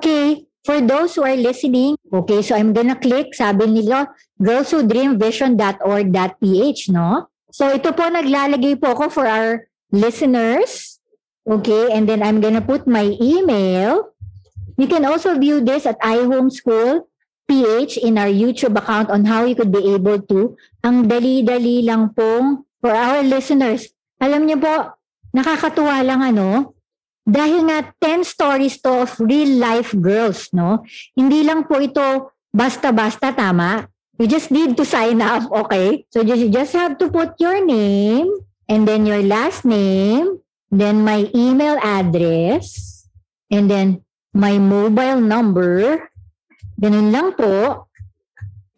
Okay. 0.00 0.48
For 0.66 0.82
those 0.82 1.14
who 1.14 1.22
are 1.22 1.38
listening, 1.38 1.94
okay, 2.10 2.42
so 2.42 2.58
I'm 2.58 2.74
gonna 2.74 2.98
click, 2.98 3.38
sabi 3.38 3.70
nila, 3.70 4.10
girlswhodreamvision.org.ph, 4.42 6.80
no? 6.90 7.30
So 7.54 7.70
ito 7.70 7.94
po, 7.94 8.10
naglalagay 8.10 8.82
po 8.82 8.98
ako 8.98 9.14
for 9.14 9.30
our 9.30 9.70
listeners. 9.94 10.98
Okay, 11.46 11.94
and 11.94 12.10
then 12.10 12.26
I'm 12.26 12.42
gonna 12.42 12.58
put 12.60 12.90
my 12.90 13.14
email. 13.22 14.10
You 14.74 14.90
can 14.90 15.06
also 15.06 15.38
view 15.38 15.62
this 15.62 15.86
at 15.86 16.02
iHomeschool 16.02 17.06
PH 17.46 18.02
in 18.02 18.18
our 18.18 18.28
YouTube 18.28 18.74
account 18.74 19.08
on 19.08 19.24
how 19.24 19.46
you 19.46 19.54
could 19.54 19.70
be 19.70 19.94
able 19.94 20.18
to. 20.34 20.58
Ang 20.82 21.06
dali-dali 21.06 21.86
lang 21.86 22.10
pong 22.12 22.66
for 22.82 22.90
our 22.90 23.22
listeners. 23.22 23.94
Alam 24.18 24.50
niyo 24.50 24.58
po, 24.58 24.98
nakakatuwa 25.30 26.02
lang 26.02 26.26
ano, 26.26 26.74
dahil 27.26 27.66
nga 27.66 27.90
10 27.98 28.22
stories 28.22 28.78
to 28.78 29.02
of 29.02 29.18
real 29.18 29.58
life 29.58 29.90
girls, 29.98 30.46
no? 30.54 30.86
Hindi 31.18 31.42
lang 31.42 31.66
po 31.66 31.82
ito 31.82 32.30
basta-basta 32.54 33.34
tama. 33.34 33.90
You 34.16 34.30
just 34.30 34.54
need 34.54 34.78
to 34.78 34.86
sign 34.86 35.18
up, 35.20 35.50
okay? 35.50 36.06
So 36.14 36.22
you 36.22 36.48
just 36.48 36.72
have 36.72 36.96
to 37.02 37.10
put 37.10 37.36
your 37.42 37.60
name 37.66 38.30
and 38.70 38.86
then 38.86 39.04
your 39.04 39.20
last 39.26 39.66
name, 39.66 40.38
then 40.70 41.02
my 41.02 41.26
email 41.34 41.76
address, 41.82 43.04
and 43.50 43.68
then 43.68 44.06
my 44.32 44.56
mobile 44.56 45.20
number. 45.20 46.08
Ganun 46.80 47.12
lang 47.12 47.34
po. 47.36 47.84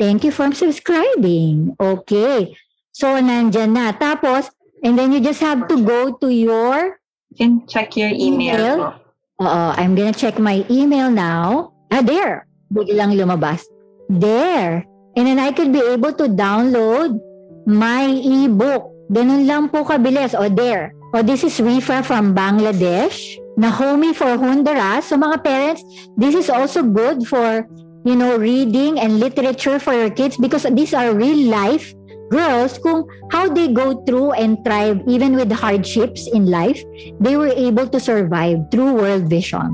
Thank 0.00 0.24
you 0.24 0.32
for 0.32 0.50
subscribing. 0.54 1.74
Okay. 1.78 2.54
So, 2.94 3.18
nandyan 3.18 3.74
na. 3.74 3.90
Tapos, 3.94 4.50
and 4.82 4.94
then 4.94 5.10
you 5.10 5.18
just 5.18 5.42
have 5.42 5.66
to 5.66 5.76
go 5.82 6.14
to 6.18 6.30
your 6.30 6.97
You 6.97 6.97
can 7.38 7.62
check 7.70 7.94
your 7.94 8.10
email, 8.10 8.58
Email? 8.58 8.98
Oo, 9.38 9.64
I'm 9.78 9.94
gonna 9.94 10.10
check 10.10 10.42
my 10.42 10.66
email 10.66 11.14
now. 11.14 11.70
Ah, 11.94 12.02
there. 12.02 12.50
Biglang 12.74 13.14
lumabas. 13.14 13.62
There. 14.10 14.82
And 15.14 15.24
then 15.30 15.38
I 15.38 15.54
could 15.54 15.70
be 15.70 15.78
able 15.78 16.10
to 16.18 16.26
download 16.26 17.22
my 17.70 18.10
ebook. 18.10 18.90
Ganun 19.14 19.46
lang 19.46 19.70
po 19.70 19.86
kabilis. 19.86 20.34
O, 20.34 20.50
there. 20.50 20.90
O, 21.14 21.22
this 21.22 21.46
is 21.46 21.54
Rifa 21.62 22.02
from 22.02 22.34
Bangladesh. 22.34 23.38
Nahomi 23.58 24.14
for 24.14 24.38
Honduras. 24.38 25.10
So, 25.10 25.18
mga 25.18 25.42
parents, 25.42 25.82
this 26.14 26.34
is 26.34 26.50
also 26.50 26.82
good 26.82 27.26
for, 27.26 27.66
you 28.06 28.14
know, 28.14 28.38
reading 28.38 28.98
and 28.98 29.18
literature 29.18 29.78
for 29.78 29.94
your 29.94 30.10
kids 30.10 30.38
because 30.38 30.66
these 30.74 30.94
are 30.94 31.14
real 31.14 31.50
life 31.50 31.94
girls 32.30 32.78
kung 32.78 33.08
how 33.32 33.48
they 33.48 33.72
go 33.72 34.04
through 34.04 34.32
and 34.32 34.62
thrive 34.64 35.00
even 35.06 35.36
with 35.36 35.50
hardships 35.52 36.28
in 36.32 36.46
life, 36.46 36.82
they 37.20 37.36
were 37.36 37.52
able 37.56 37.88
to 37.88 38.00
survive 38.00 38.58
through 38.70 38.94
World 38.94 39.28
Vision. 39.28 39.68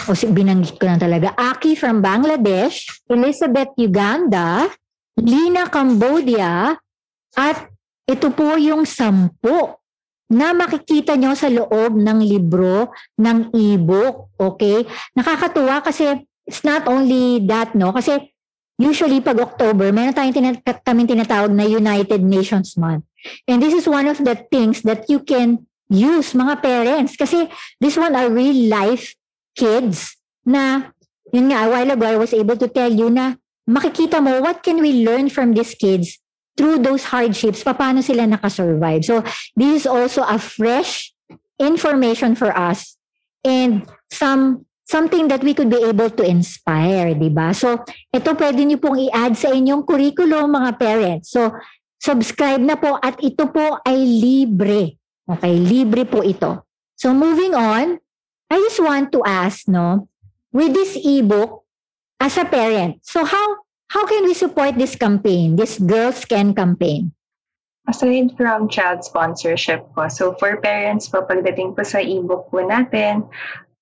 o 0.04 0.12
si 0.12 0.26
binanggit 0.26 0.76
ko 0.76 0.90
na 0.90 0.98
talaga, 0.98 1.32
Aki 1.38 1.78
from 1.78 2.02
Bangladesh, 2.02 2.86
Elizabeth 3.06 3.70
Uganda, 3.78 4.66
Lina 5.16 5.70
Cambodia, 5.70 6.74
at 7.38 7.70
ito 8.10 8.34
po 8.34 8.58
yung 8.58 8.82
sampu 8.82 9.70
na 10.30 10.54
makikita 10.54 11.14
nyo 11.14 11.34
sa 11.34 11.50
loob 11.50 11.94
ng 11.94 12.18
libro 12.22 12.90
ng 13.18 13.54
e-book. 13.54 14.34
Okay? 14.38 14.86
Nakakatuwa 15.14 15.82
kasi 15.82 16.06
it's 16.50 16.66
not 16.66 16.90
only 16.90 17.38
that, 17.46 17.78
no? 17.78 17.94
Kasi 17.94 18.34
usually 18.74 19.22
pag 19.22 19.38
October, 19.38 19.94
meron 19.94 20.10
tayong 20.10 20.34
tina- 20.34 20.82
kami 20.82 21.06
tinatawag 21.06 21.54
na 21.54 21.62
United 21.62 22.18
Nations 22.26 22.74
Month. 22.74 23.06
And 23.46 23.62
this 23.62 23.70
is 23.70 23.86
one 23.86 24.10
of 24.10 24.18
the 24.18 24.34
things 24.50 24.82
that 24.82 25.06
you 25.06 25.22
can 25.22 25.70
use, 25.86 26.34
mga 26.34 26.58
parents. 26.58 27.14
Kasi 27.14 27.46
this 27.78 27.94
one 27.94 28.18
are 28.18 28.26
real 28.26 28.66
life 28.66 29.14
kids 29.54 30.18
na, 30.42 30.90
yun 31.30 31.54
nga, 31.54 31.66
a 31.66 31.70
while 31.70 31.90
ago, 31.94 32.04
I 32.10 32.18
was 32.18 32.34
able 32.34 32.58
to 32.58 32.66
tell 32.66 32.90
you 32.90 33.14
na 33.14 33.38
makikita 33.70 34.18
mo 34.18 34.42
what 34.42 34.66
can 34.66 34.82
we 34.82 35.06
learn 35.06 35.30
from 35.30 35.54
these 35.54 35.78
kids 35.78 36.18
through 36.58 36.82
those 36.82 37.06
hardships, 37.06 37.62
paano 37.62 38.02
sila 38.02 38.26
nakasurvive. 38.26 39.06
So, 39.06 39.22
this 39.54 39.84
is 39.84 39.86
also 39.86 40.26
a 40.26 40.42
fresh 40.42 41.14
information 41.62 42.34
for 42.34 42.50
us 42.50 42.98
and 43.46 43.86
some 44.10 44.66
something 44.90 45.30
that 45.30 45.46
we 45.46 45.54
could 45.54 45.70
be 45.70 45.78
able 45.86 46.10
to 46.10 46.26
inspire, 46.26 47.14
di 47.14 47.30
ba? 47.30 47.54
So, 47.54 47.78
ito 48.10 48.34
pwede 48.34 48.66
niyo 48.66 48.82
pong 48.82 48.98
i-add 49.06 49.38
sa 49.38 49.54
inyong 49.54 49.86
curriculum, 49.86 50.58
mga 50.58 50.70
parents. 50.74 51.30
So, 51.30 51.54
subscribe 52.02 52.58
na 52.58 52.74
po 52.74 52.98
at 52.98 53.14
ito 53.22 53.46
po 53.46 53.78
ay 53.86 54.02
libre. 54.02 54.98
Okay, 55.30 55.54
libre 55.62 56.02
po 56.02 56.26
ito. 56.26 56.66
So, 56.98 57.14
moving 57.14 57.54
on, 57.54 58.02
I 58.50 58.56
just 58.66 58.82
want 58.82 59.14
to 59.14 59.22
ask, 59.22 59.70
no, 59.70 60.10
with 60.50 60.74
this 60.74 60.98
ebook, 60.98 61.62
as 62.20 62.36
a 62.36 62.44
parent, 62.44 63.00
so 63.00 63.24
how 63.24 63.64
how 63.90 64.04
can 64.04 64.28
we 64.28 64.36
support 64.36 64.76
this 64.76 64.94
campaign, 64.94 65.56
this 65.56 65.80
Girls 65.80 66.22
Can 66.28 66.52
campaign? 66.52 67.16
Aside 67.88 68.36
from 68.36 68.68
child 68.68 69.02
sponsorship 69.02 69.88
po, 69.96 70.06
so 70.12 70.36
for 70.36 70.60
parents 70.60 71.08
po, 71.08 71.24
pagdating 71.24 71.74
po 71.74 71.82
sa 71.82 71.98
ebook 71.98 72.52
po 72.52 72.60
natin, 72.60 73.24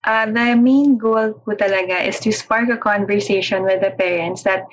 uh, 0.05 0.27
the 0.27 0.55
main 0.57 0.99
goal 0.99 1.33
po 1.45 1.53
talaga 1.59 2.03
is 2.07 2.21
to 2.21 2.33
spark 2.33 2.69
a 2.71 2.77
conversation 2.79 3.63
with 3.65 3.81
the 3.81 3.91
parents 3.97 4.43
that 4.43 4.65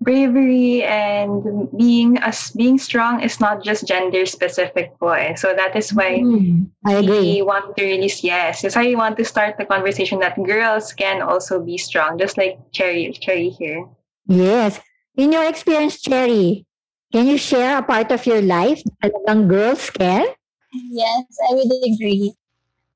bravery 0.00 0.82
and 0.82 1.68
being 1.76 2.16
as 2.24 2.50
being 2.56 2.78
strong 2.78 3.20
is 3.20 3.38
not 3.40 3.62
just 3.62 3.86
gender 3.86 4.24
specific 4.24 4.96
po 4.96 5.12
eh. 5.12 5.36
So 5.36 5.52
that 5.52 5.76
is 5.76 5.92
why 5.92 6.24
Mm, 6.24 6.72
I 6.84 7.04
agree. 7.04 7.36
we 7.36 7.42
want 7.44 7.76
to 7.76 7.84
release 7.84 8.24
yes. 8.24 8.62
That's 8.62 8.76
why 8.76 8.88
we 8.88 8.96
want 8.96 9.20
to 9.20 9.24
start 9.28 9.60
the 9.60 9.68
conversation 9.68 10.18
that 10.24 10.40
girls 10.40 10.92
can 10.96 11.20
also 11.20 11.60
be 11.60 11.76
strong, 11.76 12.16
just 12.16 12.40
like 12.40 12.56
Cherry 12.72 13.12
Cherry 13.12 13.52
here. 13.52 13.84
Yes. 14.26 14.80
In 15.20 15.32
your 15.32 15.44
experience, 15.44 16.00
Cherry, 16.00 16.64
can 17.12 17.26
you 17.28 17.36
share 17.36 17.76
a 17.76 17.84
part 17.84 18.08
of 18.10 18.24
your 18.24 18.40
life 18.40 18.80
that 19.04 19.12
talagang 19.12 19.48
girls 19.52 19.90
can? 19.92 20.24
Yes, 20.72 21.26
I 21.44 21.52
would 21.52 21.68
agree. 21.84 22.32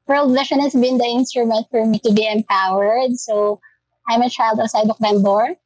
World 0.06 0.34
Vision 0.36 0.60
has 0.60 0.74
been 0.74 0.98
the 0.98 1.04
instrument 1.06 1.66
for 1.70 1.84
me 1.86 1.98
to 2.00 2.12
be 2.12 2.26
empowered. 2.26 3.16
So 3.16 3.60
I'm 4.08 4.22
a 4.22 4.28
child 4.30 4.60
of 4.60 4.68
Saibok 4.70 4.98
Bambor. 5.00 5.56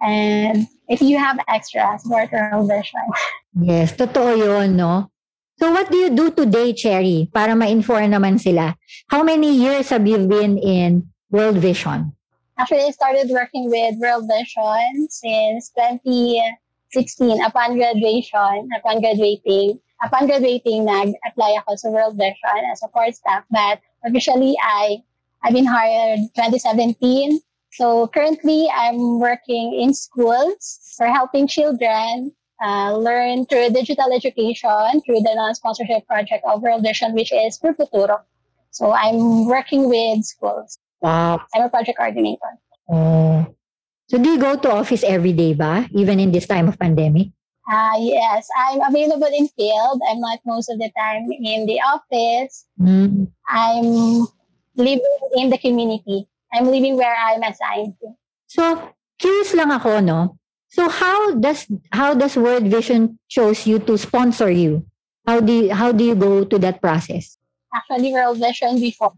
And 0.00 0.66
if 0.88 1.02
you 1.02 1.18
have 1.18 1.38
extras, 1.48 2.02
support 2.02 2.32
World 2.32 2.68
Vision. 2.68 3.04
Yes, 3.60 3.92
totoo 3.92 4.38
yun, 4.38 4.76
no? 4.76 5.10
So 5.60 5.70
what 5.72 5.90
do 5.90 5.98
you 5.98 6.10
do 6.16 6.30
today, 6.32 6.72
Cherry, 6.72 7.28
para 7.28 7.52
ma-inform 7.52 8.16
naman 8.16 8.40
sila? 8.40 8.72
How 9.12 9.20
many 9.20 9.52
years 9.52 9.92
have 9.92 10.08
you 10.08 10.16
been 10.24 10.56
in 10.56 11.12
World 11.30 11.58
Vision? 11.58 12.12
Actually, 12.58 12.82
I 12.82 12.90
started 12.90 13.30
working 13.30 13.70
with 13.70 13.94
World 13.98 14.28
Vision 14.28 15.08
since 15.08 15.70
2016 15.70 17.42
upon 17.44 17.76
graduation, 17.76 18.68
upon 18.76 19.00
graduating. 19.00 19.78
Upon 20.02 20.26
graduating, 20.26 20.84
nag-apply 20.84 21.56
ako 21.62 21.76
sa 21.76 21.88
World 21.88 22.16
Vision 22.16 22.60
as 22.72 22.82
a 22.82 22.88
support 22.88 23.14
staff. 23.14 23.44
But 23.50 23.80
officially, 24.04 24.56
I, 24.62 24.98
I've 25.44 25.54
been 25.54 25.66
hired 25.66 26.18
2017. 26.34 27.38
So 27.72 28.08
currently, 28.08 28.68
I'm 28.74 29.20
working 29.20 29.78
in 29.78 29.94
schools 29.94 30.82
for 30.98 31.06
helping 31.06 31.46
children 31.46 32.32
uh, 32.60 32.96
learn 32.96 33.46
through 33.46 33.70
digital 33.70 34.12
education 34.12 35.00
through 35.06 35.22
the 35.22 35.32
non-sponsorship 35.36 36.06
project 36.08 36.44
of 36.44 36.60
World 36.60 36.82
Vision, 36.82 37.14
which 37.14 37.32
is 37.32 37.56
Pro 37.56 37.72
Futuro. 37.72 38.20
So 38.70 38.90
I'm 38.92 39.46
working 39.46 39.88
with 39.88 40.24
schools. 40.24 40.78
Wow. 41.00 41.42
I'm 41.54 41.62
a 41.62 41.68
project 41.68 41.98
coordinator. 41.98 42.52
Oh. 42.88 43.46
So 44.08 44.18
do 44.18 44.30
you 44.30 44.38
go 44.38 44.56
to 44.56 44.70
office 44.72 45.04
every 45.04 45.32
day 45.32 45.54
ba? 45.54 45.88
Even 45.92 46.20
in 46.20 46.32
this 46.32 46.46
time 46.46 46.68
of 46.68 46.78
pandemic? 46.78 47.28
Uh, 47.70 47.94
yes, 48.00 48.48
I'm 48.56 48.82
available 48.82 49.30
in 49.30 49.46
field. 49.54 50.02
I'm 50.10 50.20
not 50.20 50.40
most 50.44 50.68
of 50.68 50.78
the 50.78 50.90
time 50.98 51.30
in 51.30 51.66
the 51.66 51.78
office. 51.80 52.66
Mm. 52.80 53.30
I'm 53.46 54.26
living 54.74 55.22
in 55.36 55.50
the 55.50 55.58
community. 55.58 56.26
I'm 56.52 56.66
living 56.66 56.96
where 56.96 57.14
I'm 57.14 57.42
assigned 57.42 57.94
to. 58.02 58.18
So, 58.50 58.90
curious 59.22 59.54
lang 59.54 59.70
ako, 59.70 60.00
no? 60.02 60.40
So 60.70 60.88
how 60.88 61.34
does 61.34 61.66
how 61.90 62.14
does 62.14 62.38
World 62.38 62.70
Vision 62.70 63.18
chose 63.26 63.66
you 63.66 63.78
to 63.90 63.98
sponsor 63.98 64.50
you? 64.50 64.86
How 65.26 65.42
do 65.42 65.52
you, 65.52 65.74
how 65.74 65.90
do 65.90 66.02
you 66.02 66.14
go 66.14 66.46
to 66.46 66.58
that 66.62 66.80
process? 66.80 67.38
Actually, 67.74 68.14
World 68.14 68.38
Vision 68.38 68.78
before 68.78 69.14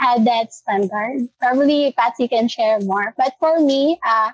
had 0.00 0.24
that 0.24 0.52
standard. 0.52 1.28
Probably 1.38 1.92
Patsy 1.92 2.26
can 2.26 2.48
share 2.48 2.80
more. 2.80 3.12
But 3.18 3.34
for 3.38 3.60
me, 3.60 4.00
uh, 4.00 4.32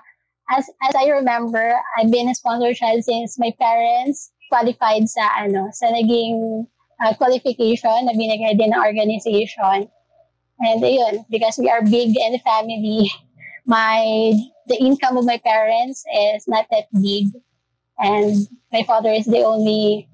as 0.49 0.69
as 0.87 0.95
I 0.95 1.11
remember, 1.11 1.75
I've 1.97 2.09
been 2.09 2.29
a 2.29 2.35
sponsor 2.35 2.73
child 2.73 3.03
since 3.03 3.37
my 3.37 3.51
parents 3.59 4.31
qualified 4.47 5.11
sa 5.11 5.27
ano 5.43 5.67
sa 5.75 5.91
naging 5.91 6.63
uh, 7.03 7.13
qualification 7.19 8.07
na 8.07 8.15
binigay 8.15 8.55
din 8.55 8.71
ng 8.71 8.79
organization. 8.79 9.91
And 10.63 10.81
yun, 10.81 11.27
because 11.29 11.59
we 11.59 11.69
are 11.69 11.83
big 11.83 12.15
the 12.15 12.41
family, 12.47 13.11
my 13.67 14.33
the 14.71 14.79
income 14.79 15.19
of 15.19 15.27
my 15.27 15.37
parents 15.43 16.01
is 16.07 16.47
not 16.47 16.65
that 16.71 16.87
big, 16.95 17.27
and 17.99 18.47
my 18.71 18.87
father 18.87 19.11
is 19.11 19.27
the 19.27 19.43
only 19.43 20.07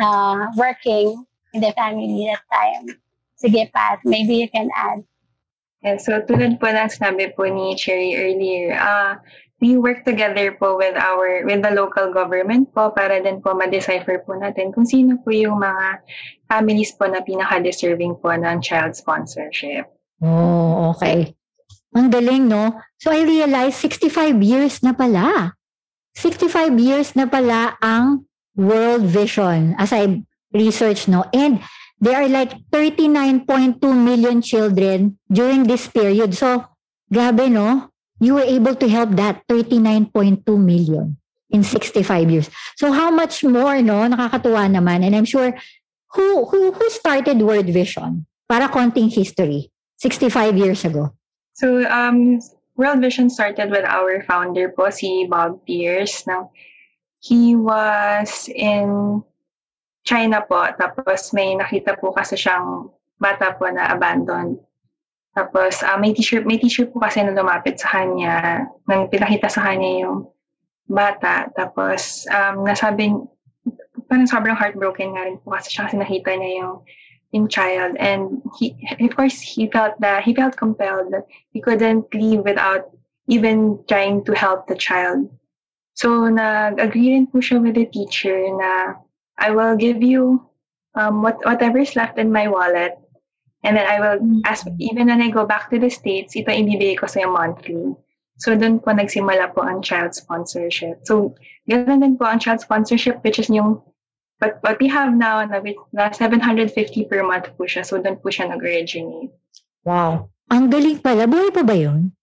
uh, 0.00 0.48
working 0.56 1.28
in 1.52 1.60
the 1.60 1.76
family 1.76 2.32
that 2.32 2.42
time. 2.48 2.96
Sige, 3.40 3.72
Pat, 3.72 4.04
maybe 4.04 4.36
you 4.36 4.48
can 4.52 4.68
add. 4.76 5.00
Yeah, 5.80 5.96
so 5.96 6.20
tulad 6.28 6.60
po 6.60 6.68
ng 6.68 6.92
sinabi 6.92 7.32
po 7.32 7.48
ni 7.48 7.72
Cherry 7.72 8.12
earlier, 8.12 8.76
uh, 8.76 9.16
we 9.64 9.80
work 9.80 10.04
together 10.04 10.52
po 10.60 10.76
with 10.76 10.92
our 10.92 11.44
with 11.48 11.64
the 11.64 11.72
local 11.72 12.12
government 12.12 12.68
po 12.76 12.92
para 12.92 13.16
din 13.16 13.40
po 13.40 13.56
ma-decipher 13.56 14.20
po 14.28 14.36
natin 14.36 14.76
kung 14.76 14.84
sino 14.84 15.16
po 15.24 15.32
yung 15.32 15.56
mga 15.56 16.04
families 16.52 16.92
po 16.96 17.08
na 17.08 17.24
pinaka-deserving 17.24 18.20
po 18.20 18.28
ng 18.28 18.60
child 18.60 18.92
sponsorship. 18.92 19.88
Oh, 20.20 20.92
okay. 20.92 21.32
Ang 21.96 22.12
galing, 22.12 22.44
no? 22.44 22.76
So 23.00 23.08
I 23.08 23.24
realized 23.24 23.80
65 23.80 24.36
years 24.44 24.84
na 24.84 24.92
pala. 24.92 25.56
65 26.12 26.76
years 26.76 27.16
na 27.16 27.24
pala 27.24 27.80
ang 27.80 28.28
World 28.52 29.08
Vision. 29.08 29.72
As 29.80 29.96
I 29.96 30.20
research, 30.52 31.08
no? 31.08 31.24
And 31.32 31.64
there 32.00 32.16
are 32.16 32.28
like 32.28 32.56
39.2 32.72 33.78
million 33.92 34.40
children 34.42 35.18
during 35.30 35.64
this 35.64 35.86
period. 35.86 36.34
So, 36.34 36.64
grabe, 37.12 37.50
no? 37.52 37.92
You 38.18 38.34
were 38.34 38.48
able 38.48 38.74
to 38.74 38.88
help 38.88 39.10
that 39.16 39.46
39.2 39.48 40.44
million 40.58 41.16
in 41.50 41.62
65 41.62 42.30
years. 42.30 42.50
So, 42.76 42.92
how 42.92 43.10
much 43.10 43.44
more, 43.44 43.80
no? 43.82 44.08
Nakakatuwa 44.08 44.72
naman. 44.72 45.04
And 45.04 45.14
I'm 45.14 45.24
sure, 45.24 45.52
who, 46.12 46.44
who, 46.46 46.72
who 46.72 46.90
started 46.90 47.40
World 47.40 47.66
Vision? 47.66 48.26
Para 48.48 48.68
konting 48.68 49.12
history. 49.12 49.70
65 50.00 50.56
years 50.56 50.84
ago. 50.84 51.12
So, 51.52 51.84
um, 51.84 52.40
World 52.76 53.00
Vision 53.00 53.28
started 53.28 53.70
with 53.70 53.84
our 53.84 54.24
founder 54.24 54.72
po, 54.72 54.88
si 54.88 55.28
Bob 55.28 55.60
Pierce. 55.66 56.26
Now, 56.26 56.50
he 57.20 57.54
was 57.54 58.48
in 58.48 59.22
China 60.04 60.42
po. 60.44 60.64
Tapos 60.76 61.32
may 61.36 61.56
nakita 61.56 61.96
po 62.00 62.12
kasi 62.14 62.36
siyang 62.36 62.88
bata 63.20 63.54
po 63.56 63.68
na 63.68 63.92
abandoned. 63.92 64.58
Tapos 65.36 65.84
uh, 65.86 65.98
may 66.00 66.10
teacher 66.10 66.42
may 66.42 66.58
teacher 66.58 66.90
po 66.90 66.98
kasi 66.98 67.22
na 67.22 67.36
lumapit 67.36 67.78
sa 67.78 68.00
kanya, 68.00 68.66
nang 68.90 69.06
pinakita 69.12 69.46
sa 69.46 69.62
kanya 69.62 70.08
yung 70.08 70.26
bata. 70.90 71.52
Tapos 71.54 72.26
um, 72.32 72.66
nasabi, 72.66 73.14
parang 74.10 74.26
sobrang 74.26 74.58
heartbroken 74.58 75.14
nga 75.14 75.24
rin 75.30 75.38
po 75.38 75.54
kasi 75.54 75.70
siya 75.70 75.86
kasi 75.86 75.96
nakita 76.02 76.34
niya 76.34 76.66
yung 76.66 76.76
in 77.32 77.46
child 77.46 77.94
and 78.02 78.42
he 78.58 78.74
of 78.98 79.14
course 79.14 79.38
he 79.38 79.70
felt 79.70 79.94
that 80.02 80.26
he 80.26 80.34
felt 80.34 80.58
compelled 80.58 81.14
that 81.14 81.26
he 81.54 81.62
couldn't 81.62 82.02
leave 82.10 82.42
without 82.42 82.90
even 83.30 83.78
trying 83.86 84.18
to 84.26 84.34
help 84.34 84.66
the 84.66 84.74
child 84.74 85.30
so 85.94 86.26
nag-agree 86.26 87.14
rin 87.14 87.30
po 87.30 87.38
siya 87.38 87.62
with 87.62 87.78
the 87.78 87.86
teacher 87.94 88.34
na 88.58 88.98
I 89.40 89.50
will 89.50 89.74
give 89.74 90.04
you 90.04 90.44
um, 90.94 91.24
what 91.24 91.40
whatever's 91.42 91.96
left 91.96 92.20
in 92.20 92.30
my 92.30 92.46
wallet 92.46 92.94
and 93.64 93.76
then 93.76 93.88
I 93.88 93.98
will 94.00 94.20
ask 94.44 94.68
even 94.78 95.08
when 95.08 95.20
I 95.20 95.32
go 95.32 95.44
back 95.48 95.72
to 95.72 95.78
the 95.80 95.90
States 95.90 96.36
ito 96.36 96.52
ibibigay 96.52 97.00
ko 97.00 97.08
sa'yo 97.08 97.32
monthly 97.32 97.96
so 98.40 98.52
doon 98.52 98.80
po 98.80 98.92
nagsimula 98.92 99.52
po 99.56 99.64
ang 99.64 99.80
child 99.80 100.12
sponsorship 100.12 101.02
so 101.08 101.34
ganun 101.66 102.04
din 102.04 102.14
po 102.20 102.28
ang 102.28 102.40
child 102.40 102.60
sponsorship 102.60 103.20
which 103.24 103.40
is 103.40 103.48
yung 103.48 103.80
But 104.40 104.56
what 104.64 104.80
we 104.80 104.88
have 104.88 105.12
now, 105.12 105.44
na, 105.44 105.60
na 105.92 106.08
750 106.10 106.72
per 107.12 107.20
month 107.20 107.52
po 107.60 107.68
siya. 107.68 107.84
So, 107.84 108.00
doon 108.00 108.16
po 108.24 108.32
siya 108.32 108.48
nag-originate. 108.48 109.28
Wow. 109.84 110.32
Ang 110.48 110.72
galing 110.72 111.04
pala. 111.04 111.28
Buhay 111.28 111.52
pa 111.52 111.60
ba 111.60 111.76
yun? 111.76 112.16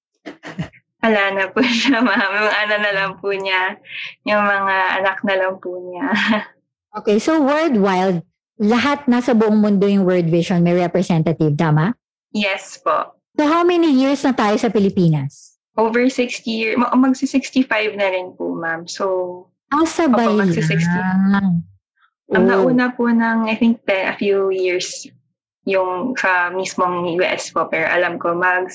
Wala 1.05 1.23
na 1.37 1.45
po 1.53 1.61
siya, 1.61 2.01
ma'am. 2.01 2.31
Yung 2.41 2.53
ano 2.57 2.75
na 2.81 2.91
lang 2.91 3.11
po 3.21 3.29
niya. 3.29 3.77
Yung 4.25 4.41
mga 4.41 4.75
anak 4.97 5.21
na 5.21 5.35
lang 5.37 5.61
po 5.61 5.77
niya. 5.77 6.09
okay, 6.93 7.17
so 7.17 7.39
World 7.39 7.75
Wild, 7.75 8.23
lahat 8.57 9.05
nasa 9.05 9.33
buong 9.33 9.57
mundo 9.57 9.85
yung 9.85 10.03
World 10.03 10.27
Vision 10.27 10.61
may 10.61 10.73
representative, 10.73 11.53
tama? 11.53 11.93
Yes 12.31 12.77
po. 12.77 13.17
So 13.37 13.45
how 13.45 13.61
many 13.61 13.91
years 13.91 14.23
na 14.23 14.33
tayo 14.33 14.57
sa 14.57 14.67
Pilipinas? 14.67 15.57
Over 15.77 16.09
60 16.09 16.41
years. 16.49 16.73
Magsi-65 16.73 17.69
na 17.93 18.09
rin 18.09 18.33
po, 18.33 18.49
ma'am. 18.51 18.89
So, 18.89 19.05
Ah, 19.69 19.85
sabay 19.85 20.25
Opo, 20.25 20.41
magsi-60. 20.41 20.89
lang. 21.29 21.61
Ang 22.33 22.43
Oh. 22.43 22.65
nauna 22.65 22.89
po 22.89 23.05
ng, 23.05 23.45
I 23.45 23.55
think, 23.55 23.85
te- 23.85 24.07
a 24.07 24.15
few 24.17 24.49
years 24.49 25.05
yung 25.67 26.15
sa 26.17 26.49
mismong 26.49 27.19
US 27.19 27.51
po. 27.51 27.67
Pero 27.69 27.85
alam 27.85 28.17
ko, 28.17 28.33
mag 28.33 28.71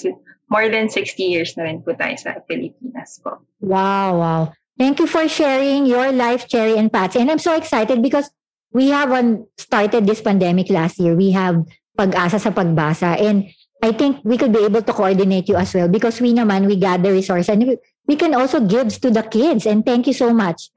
more 0.46 0.68
than 0.68 0.86
60 0.86 1.24
years 1.24 1.56
na 1.56 1.64
rin 1.64 1.80
po 1.80 1.96
tayo 1.96 2.12
sa 2.20 2.38
Pilipinas 2.44 3.18
po. 3.18 3.40
Wow, 3.58 4.20
wow. 4.20 4.42
Thank 4.78 4.98
you 5.00 5.06
for 5.06 5.28
sharing 5.28 5.84
your 5.86 6.12
life, 6.12 6.48
Cherry 6.48 6.76
and 6.76 6.92
Patsy. 6.92 7.20
And 7.20 7.30
I'm 7.30 7.38
so 7.38 7.54
excited 7.54 8.02
because 8.02 8.30
we 8.72 8.88
haven't 8.88 9.46
started 9.58 10.06
this 10.06 10.20
pandemic 10.20 10.70
last 10.70 10.98
year. 10.98 11.14
We 11.14 11.30
have 11.32 11.64
pag-asa 11.96 12.40
sa 12.40 12.50
pagbasa. 12.50 13.20
And 13.20 13.52
I 13.84 13.92
think 13.92 14.24
we 14.24 14.38
could 14.38 14.52
be 14.52 14.64
able 14.64 14.80
to 14.80 14.92
coordinate 14.92 15.48
you 15.48 15.56
as 15.56 15.74
well 15.74 15.88
because 15.88 16.20
we 16.20 16.32
naman, 16.32 16.66
we 16.66 16.76
gather 16.76 17.12
resources 17.12 17.48
and 17.50 17.76
we, 18.08 18.16
can 18.16 18.34
also 18.34 18.60
give 18.60 18.88
to 19.00 19.10
the 19.10 19.22
kids. 19.22 19.66
And 19.66 19.84
thank 19.84 20.06
you 20.06 20.14
so 20.14 20.32
much. 20.32 20.70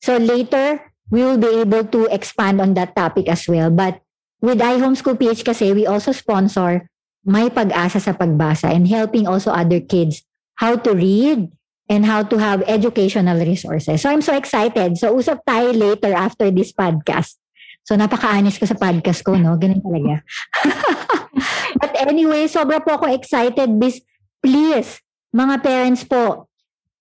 So 0.00 0.16
later, 0.16 0.80
we 1.10 1.22
will 1.22 1.38
be 1.38 1.60
able 1.60 1.84
to 1.84 2.06
expand 2.06 2.60
on 2.60 2.74
that 2.74 2.96
topic 2.96 3.28
as 3.28 3.46
well. 3.48 3.70
But 3.70 4.00
with 4.40 4.58
iHomeschool 4.58 5.18
PH 5.20 5.44
kasi, 5.44 5.72
we 5.72 5.86
also 5.86 6.12
sponsor 6.12 6.88
My 7.26 7.50
Pag-asa 7.50 7.98
sa 7.98 8.14
Pagbasa 8.14 8.70
and 8.70 8.86
helping 8.86 9.26
also 9.26 9.50
other 9.50 9.80
kids 9.80 10.22
how 10.62 10.76
to 10.78 10.94
read 10.94 11.50
and 11.88 12.06
how 12.06 12.22
to 12.22 12.36
have 12.38 12.62
educational 12.66 13.38
resources. 13.38 14.02
So 14.02 14.10
I'm 14.10 14.22
so 14.22 14.34
excited. 14.34 14.98
So 14.98 15.14
usap 15.14 15.46
tayo 15.46 15.70
later 15.70 16.12
after 16.14 16.50
this 16.50 16.74
podcast. 16.74 17.38
So 17.86 17.94
napaka-anis 17.94 18.58
ko 18.58 18.66
sa 18.66 18.74
podcast 18.74 19.22
ko, 19.22 19.38
no? 19.38 19.54
Ganun 19.54 19.78
talaga. 19.78 20.26
But 21.80 21.94
anyway, 22.02 22.50
sobra 22.50 22.82
po 22.82 22.98
ako 22.98 23.06
excited. 23.14 23.70
Please, 24.42 24.98
mga 25.30 25.62
parents 25.62 26.02
po, 26.02 26.50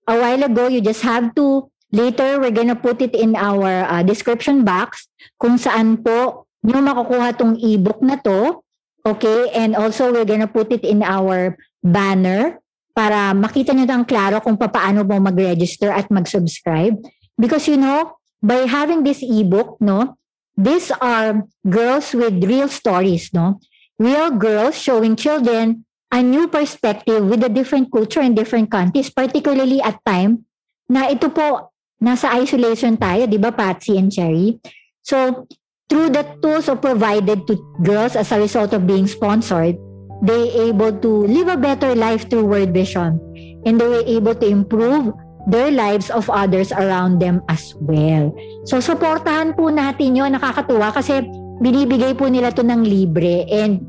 a 0.06 0.14
while 0.14 0.46
ago, 0.46 0.70
you 0.70 0.86
just 0.86 1.02
have 1.02 1.34
to, 1.34 1.66
later, 1.90 2.38
we're 2.38 2.54
gonna 2.54 2.78
put 2.78 3.02
it 3.02 3.18
in 3.18 3.34
our 3.34 3.90
uh, 3.90 4.06
description 4.06 4.62
box 4.62 5.10
kung 5.42 5.58
saan 5.58 6.06
po 6.06 6.46
nyo 6.62 6.78
makukuha 6.86 7.34
tong 7.34 7.58
ebook 7.58 8.06
na 8.06 8.22
to. 8.22 8.62
Okay? 9.02 9.50
And 9.58 9.74
also, 9.74 10.14
we're 10.14 10.30
gonna 10.30 10.50
put 10.50 10.70
it 10.70 10.86
in 10.86 11.02
our 11.02 11.58
banner 11.82 12.62
para 12.96 13.36
makita 13.36 13.76
nyo 13.76 13.84
ng 13.84 14.08
klaro 14.08 14.40
kung 14.40 14.56
paano 14.56 15.04
mo 15.04 15.20
mag-register 15.20 15.92
at 15.92 16.08
mag-subscribe. 16.08 16.96
Because 17.36 17.68
you 17.68 17.76
know, 17.76 18.16
by 18.40 18.64
having 18.64 19.04
this 19.04 19.20
ebook, 19.20 19.76
no, 19.84 20.16
these 20.56 20.96
are 21.04 21.44
girls 21.68 22.16
with 22.16 22.40
real 22.48 22.72
stories, 22.72 23.36
no? 23.36 23.60
Real 24.00 24.32
girls 24.32 24.80
showing 24.80 25.20
children 25.20 25.84
a 26.16 26.24
new 26.24 26.48
perspective 26.48 27.20
with 27.28 27.44
a 27.44 27.52
different 27.52 27.92
culture 27.92 28.24
and 28.24 28.40
different 28.40 28.72
countries, 28.72 29.12
particularly 29.12 29.84
at 29.84 30.00
time 30.08 30.48
na 30.88 31.10
ito 31.10 31.28
po, 31.34 31.76
nasa 32.00 32.32
isolation 32.38 32.96
tayo, 32.96 33.26
di 33.26 33.42
ba, 33.42 33.52
Patsy 33.52 33.98
and 33.98 34.14
Cherry? 34.14 34.62
So, 35.02 35.46
through 35.90 36.14
the 36.14 36.26
tools 36.42 36.70
provided 36.82 37.46
to 37.50 37.54
girls 37.82 38.16
as 38.16 38.32
a 38.32 38.42
result 38.42 38.74
of 38.74 38.86
being 38.86 39.10
sponsored, 39.10 39.78
they 40.24 40.52
able 40.70 40.94
to 41.04 41.28
live 41.28 41.48
a 41.48 41.60
better 41.60 41.96
life 41.96 42.30
through 42.30 42.48
World 42.48 42.72
Vision. 42.72 43.20
And 43.66 43.82
they 43.82 43.88
were 43.88 44.06
able 44.06 44.36
to 44.36 44.48
improve 44.48 45.12
their 45.48 45.72
lives 45.72 46.10
of 46.10 46.30
others 46.30 46.72
around 46.72 47.20
them 47.20 47.42
as 47.50 47.74
well. 47.82 48.34
So, 48.70 48.78
supportahan 48.78 49.58
po 49.58 49.74
natin 49.74 50.16
yun. 50.16 50.38
Nakakatuwa 50.38 50.94
kasi 50.94 51.26
binibigay 51.62 52.14
po 52.14 52.30
nila 52.30 52.54
to 52.54 52.62
ng 52.62 52.86
libre. 52.86 53.50
And 53.50 53.82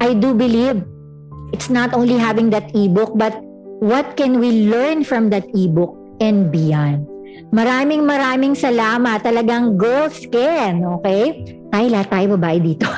I 0.00 0.16
do 0.16 0.32
believe 0.32 0.80
it's 1.52 1.68
not 1.68 1.92
only 1.92 2.16
having 2.16 2.48
that 2.56 2.72
ebook, 2.72 3.16
but 3.16 3.36
what 3.84 4.16
can 4.16 4.40
we 4.40 4.68
learn 4.68 5.04
from 5.04 5.28
that 5.30 5.44
ebook 5.52 5.94
and 6.20 6.50
beyond. 6.50 7.06
Maraming 7.54 8.04
maraming 8.04 8.52
salamat. 8.52 9.24
Talagang 9.24 9.78
girls 9.80 10.20
can, 10.28 10.84
okay? 11.00 11.32
Tayo 11.72 11.86
lahat 11.88 12.08
tayo 12.12 12.26
babae 12.36 12.58
dito. 12.60 12.88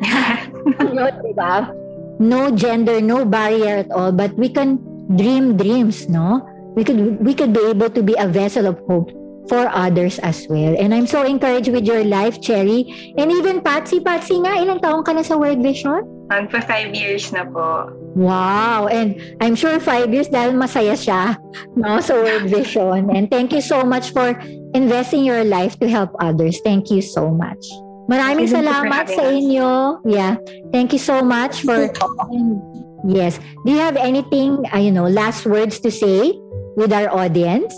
Yun, 0.92 1.14
diba? 1.24 1.79
No 2.20 2.52
gender, 2.52 3.00
no 3.00 3.24
barrier 3.24 3.80
at 3.82 3.90
all, 3.90 4.12
but 4.12 4.36
we 4.36 4.52
can 4.52 4.76
dream 5.16 5.56
dreams, 5.56 6.06
no? 6.08 6.44
We 6.76 6.84
could 6.84 7.18
we 7.24 7.32
could 7.34 7.56
be 7.56 7.64
able 7.72 7.88
to 7.90 8.02
be 8.04 8.14
a 8.20 8.28
vessel 8.28 8.68
of 8.68 8.78
hope 8.86 9.10
for 9.50 9.66
others 9.72 10.22
as 10.22 10.46
well. 10.48 10.76
And 10.78 10.94
I'm 10.94 11.06
so 11.06 11.26
encouraged 11.26 11.72
with 11.74 11.82
your 11.84 12.04
life, 12.04 12.40
Cherry. 12.40 12.86
And 13.18 13.32
even 13.32 13.60
Patsy, 13.60 13.98
Patsy 13.98 14.38
nga, 14.38 14.62
ilang 14.62 14.78
taong 14.78 15.02
ka 15.02 15.10
na 15.10 15.26
sa 15.26 15.34
World 15.34 15.58
Vision? 15.58 16.06
Magpa 16.30 16.62
five 16.62 16.94
years 16.94 17.34
na 17.34 17.42
po. 17.42 17.90
Wow! 18.14 18.86
And 18.86 19.18
I'm 19.42 19.58
sure 19.58 19.82
five 19.82 20.14
years 20.14 20.30
dahil 20.30 20.54
masaya 20.54 20.94
siya 20.94 21.34
no, 21.74 21.98
sa 21.98 22.14
World 22.14 22.46
Vision. 22.54 23.10
And 23.10 23.26
thank 23.26 23.50
you 23.50 23.64
so 23.64 23.82
much 23.82 24.14
for 24.14 24.38
investing 24.78 25.26
your 25.26 25.42
life 25.42 25.74
to 25.82 25.90
help 25.90 26.14
others. 26.22 26.62
Thank 26.62 26.94
you 26.94 27.02
so 27.02 27.34
much. 27.34 27.66
Maraming 28.10 28.50
Thank 28.50 28.66
salamat 28.66 29.06
having 29.06 29.14
sa 29.14 29.22
us. 29.22 29.38
inyo. 29.38 29.70
Yeah. 30.02 30.34
Thank 30.74 30.90
you 30.90 30.98
so 30.98 31.22
much 31.22 31.62
for 31.62 31.86
Yes. 33.06 33.38
Do 33.64 33.72
you 33.72 33.78
have 33.78 33.96
anything, 33.96 34.66
uh, 34.74 34.82
you 34.82 34.90
know, 34.90 35.06
last 35.06 35.46
words 35.46 35.78
to 35.86 35.90
say 35.94 36.34
with 36.76 36.92
our 36.92 37.08
audience? 37.08 37.72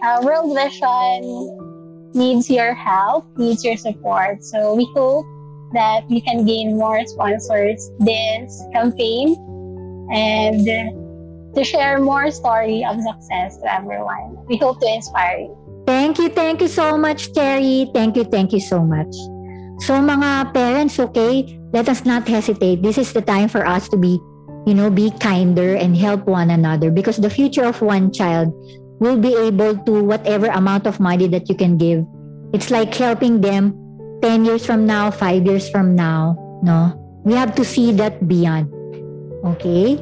Uh, 0.00 0.22
World 0.22 0.54
Vision 0.54 1.26
needs 2.14 2.48
your 2.48 2.72
help, 2.72 3.26
needs 3.36 3.64
your 3.64 3.76
support. 3.76 4.44
So 4.44 4.74
we 4.78 4.88
hope 4.94 5.26
that 5.74 6.06
we 6.08 6.22
can 6.22 6.46
gain 6.46 6.78
more 6.78 7.04
sponsors 7.04 7.90
this 7.98 8.62
campaign 8.72 9.34
and 10.14 10.64
to 11.54 11.64
share 11.64 11.98
more 11.98 12.30
story 12.30 12.86
of 12.86 13.02
success 13.02 13.58
to 13.58 13.66
everyone. 13.74 14.38
We 14.46 14.56
hope 14.56 14.80
to 14.80 14.86
inspire 14.86 15.50
you. 15.50 15.58
Thank 15.86 16.18
you, 16.18 16.28
thank 16.30 16.62
you 16.62 16.68
so 16.68 16.96
much, 16.96 17.32
Terry. 17.34 17.90
Thank 17.92 18.16
you, 18.16 18.24
thank 18.24 18.52
you 18.52 18.60
so 18.60 18.80
much. 18.80 19.12
So 19.82 19.98
mga 19.98 20.54
parents, 20.54 20.98
okay, 20.98 21.58
let 21.72 21.88
us 21.88 22.04
not 22.04 22.28
hesitate. 22.28 22.82
This 22.82 22.98
is 22.98 23.12
the 23.12 23.22
time 23.22 23.48
for 23.48 23.66
us 23.66 23.88
to 23.90 23.96
be, 23.96 24.20
you 24.66 24.74
know, 24.74 24.90
be 24.90 25.10
kinder 25.18 25.74
and 25.74 25.96
help 25.96 26.26
one 26.26 26.50
another 26.50 26.90
because 26.90 27.18
the 27.18 27.30
future 27.30 27.64
of 27.64 27.82
one 27.82 28.12
child 28.12 28.54
will 29.00 29.18
be 29.18 29.34
able 29.34 29.76
to 29.82 30.02
whatever 30.04 30.46
amount 30.46 30.86
of 30.86 31.00
money 31.00 31.26
that 31.28 31.48
you 31.48 31.54
can 31.54 31.76
give. 31.76 32.06
It's 32.54 32.70
like 32.70 32.94
helping 32.94 33.40
them 33.40 33.74
10 34.22 34.44
years 34.44 34.64
from 34.64 34.86
now, 34.86 35.10
5 35.10 35.44
years 35.44 35.68
from 35.68 35.96
now, 35.96 36.38
no? 36.62 36.94
We 37.24 37.34
have 37.34 37.54
to 37.56 37.64
see 37.64 37.90
that 37.98 38.28
beyond. 38.28 38.70
Okay? 39.44 39.98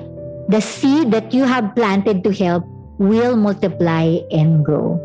The 0.49 0.61
seed 0.61 1.11
that 1.11 1.33
you 1.33 1.45
have 1.45 1.75
planted 1.75 2.23
to 2.25 2.31
help 2.31 2.67
will 2.99 3.37
multiply 3.37 4.21
and 4.31 4.63
grow. 4.63 5.01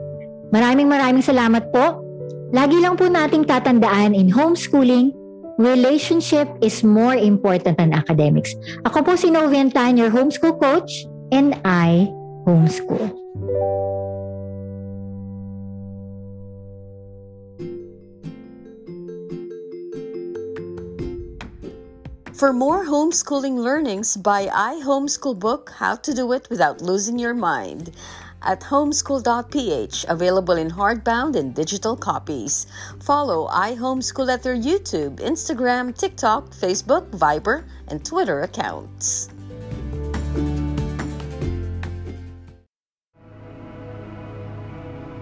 Maraming 0.51 0.91
maraming 0.91 1.23
salamat 1.23 1.71
po. 1.71 2.06
Lagi 2.55 2.79
lang 2.79 2.95
po 2.95 3.11
nating 3.11 3.43
tatandaan 3.43 4.15
in 4.15 4.31
homeschooling, 4.31 5.11
relationship 5.59 6.47
is 6.63 6.79
more 6.79 7.11
important 7.11 7.75
than 7.75 7.91
academics. 7.91 8.55
Ako 8.87 9.03
po 9.03 9.19
si 9.19 9.27
Novian 9.27 9.67
Tan, 9.67 9.99
your 9.99 10.07
homeschool 10.07 10.55
coach, 10.55 11.03
and 11.35 11.59
I 11.67 12.07
homeschool. 12.47 13.11
For 22.31 22.53
more 22.53 22.85
homeschooling 22.87 23.59
learnings, 23.59 24.15
buy 24.15 24.47
iHomeschool 24.47 25.35
book 25.35 25.73
How 25.81 25.99
to 25.99 26.13
Do 26.13 26.31
It 26.31 26.47
Without 26.47 26.79
Losing 26.79 27.19
Your 27.19 27.33
Mind 27.33 27.91
at 28.47 28.61
homeschool.ph, 28.61 30.05
available 30.07 30.55
in 30.55 30.71
hardbound 30.71 31.35
and 31.35 31.53
digital 31.53 31.95
copies. 31.95 32.65
Follow 33.03 33.47
iHomeschool 33.49 34.33
at 34.33 34.41
their 34.41 34.55
YouTube, 34.55 35.19
Instagram, 35.19 35.95
TikTok, 35.95 36.49
Facebook, 36.51 37.09
Viber, 37.11 37.65
and 37.89 38.03
Twitter 38.03 38.41
accounts. 38.41 39.29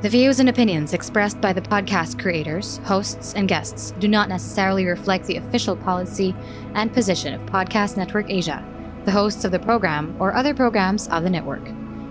The 0.02 0.10
views 0.10 0.40
and 0.40 0.50
opinions 0.50 0.94
expressed 0.94 1.42
by 1.42 1.52
the 1.52 1.62
podcast 1.62 2.22
creators, 2.22 2.78
hosts, 2.84 3.34
and 3.34 3.48
guests 3.48 3.92
do 3.98 4.08
not 4.08 4.30
necessarily 4.30 4.86
reflect 4.86 5.26
the 5.26 5.38
official 5.38 5.76
policy 5.76 6.36
and 6.76 6.94
position 6.94 7.34
of 7.34 7.42
Podcast 7.48 7.98
Network 7.98 8.30
Asia, 8.30 8.64
the 9.06 9.12
hosts 9.12 9.46
of 9.46 9.52
the 9.52 9.58
program, 9.58 10.16
or 10.20 10.36
other 10.36 10.54
programs 10.54 11.08
of 11.08 11.24
the 11.24 11.30
network. 11.32 11.68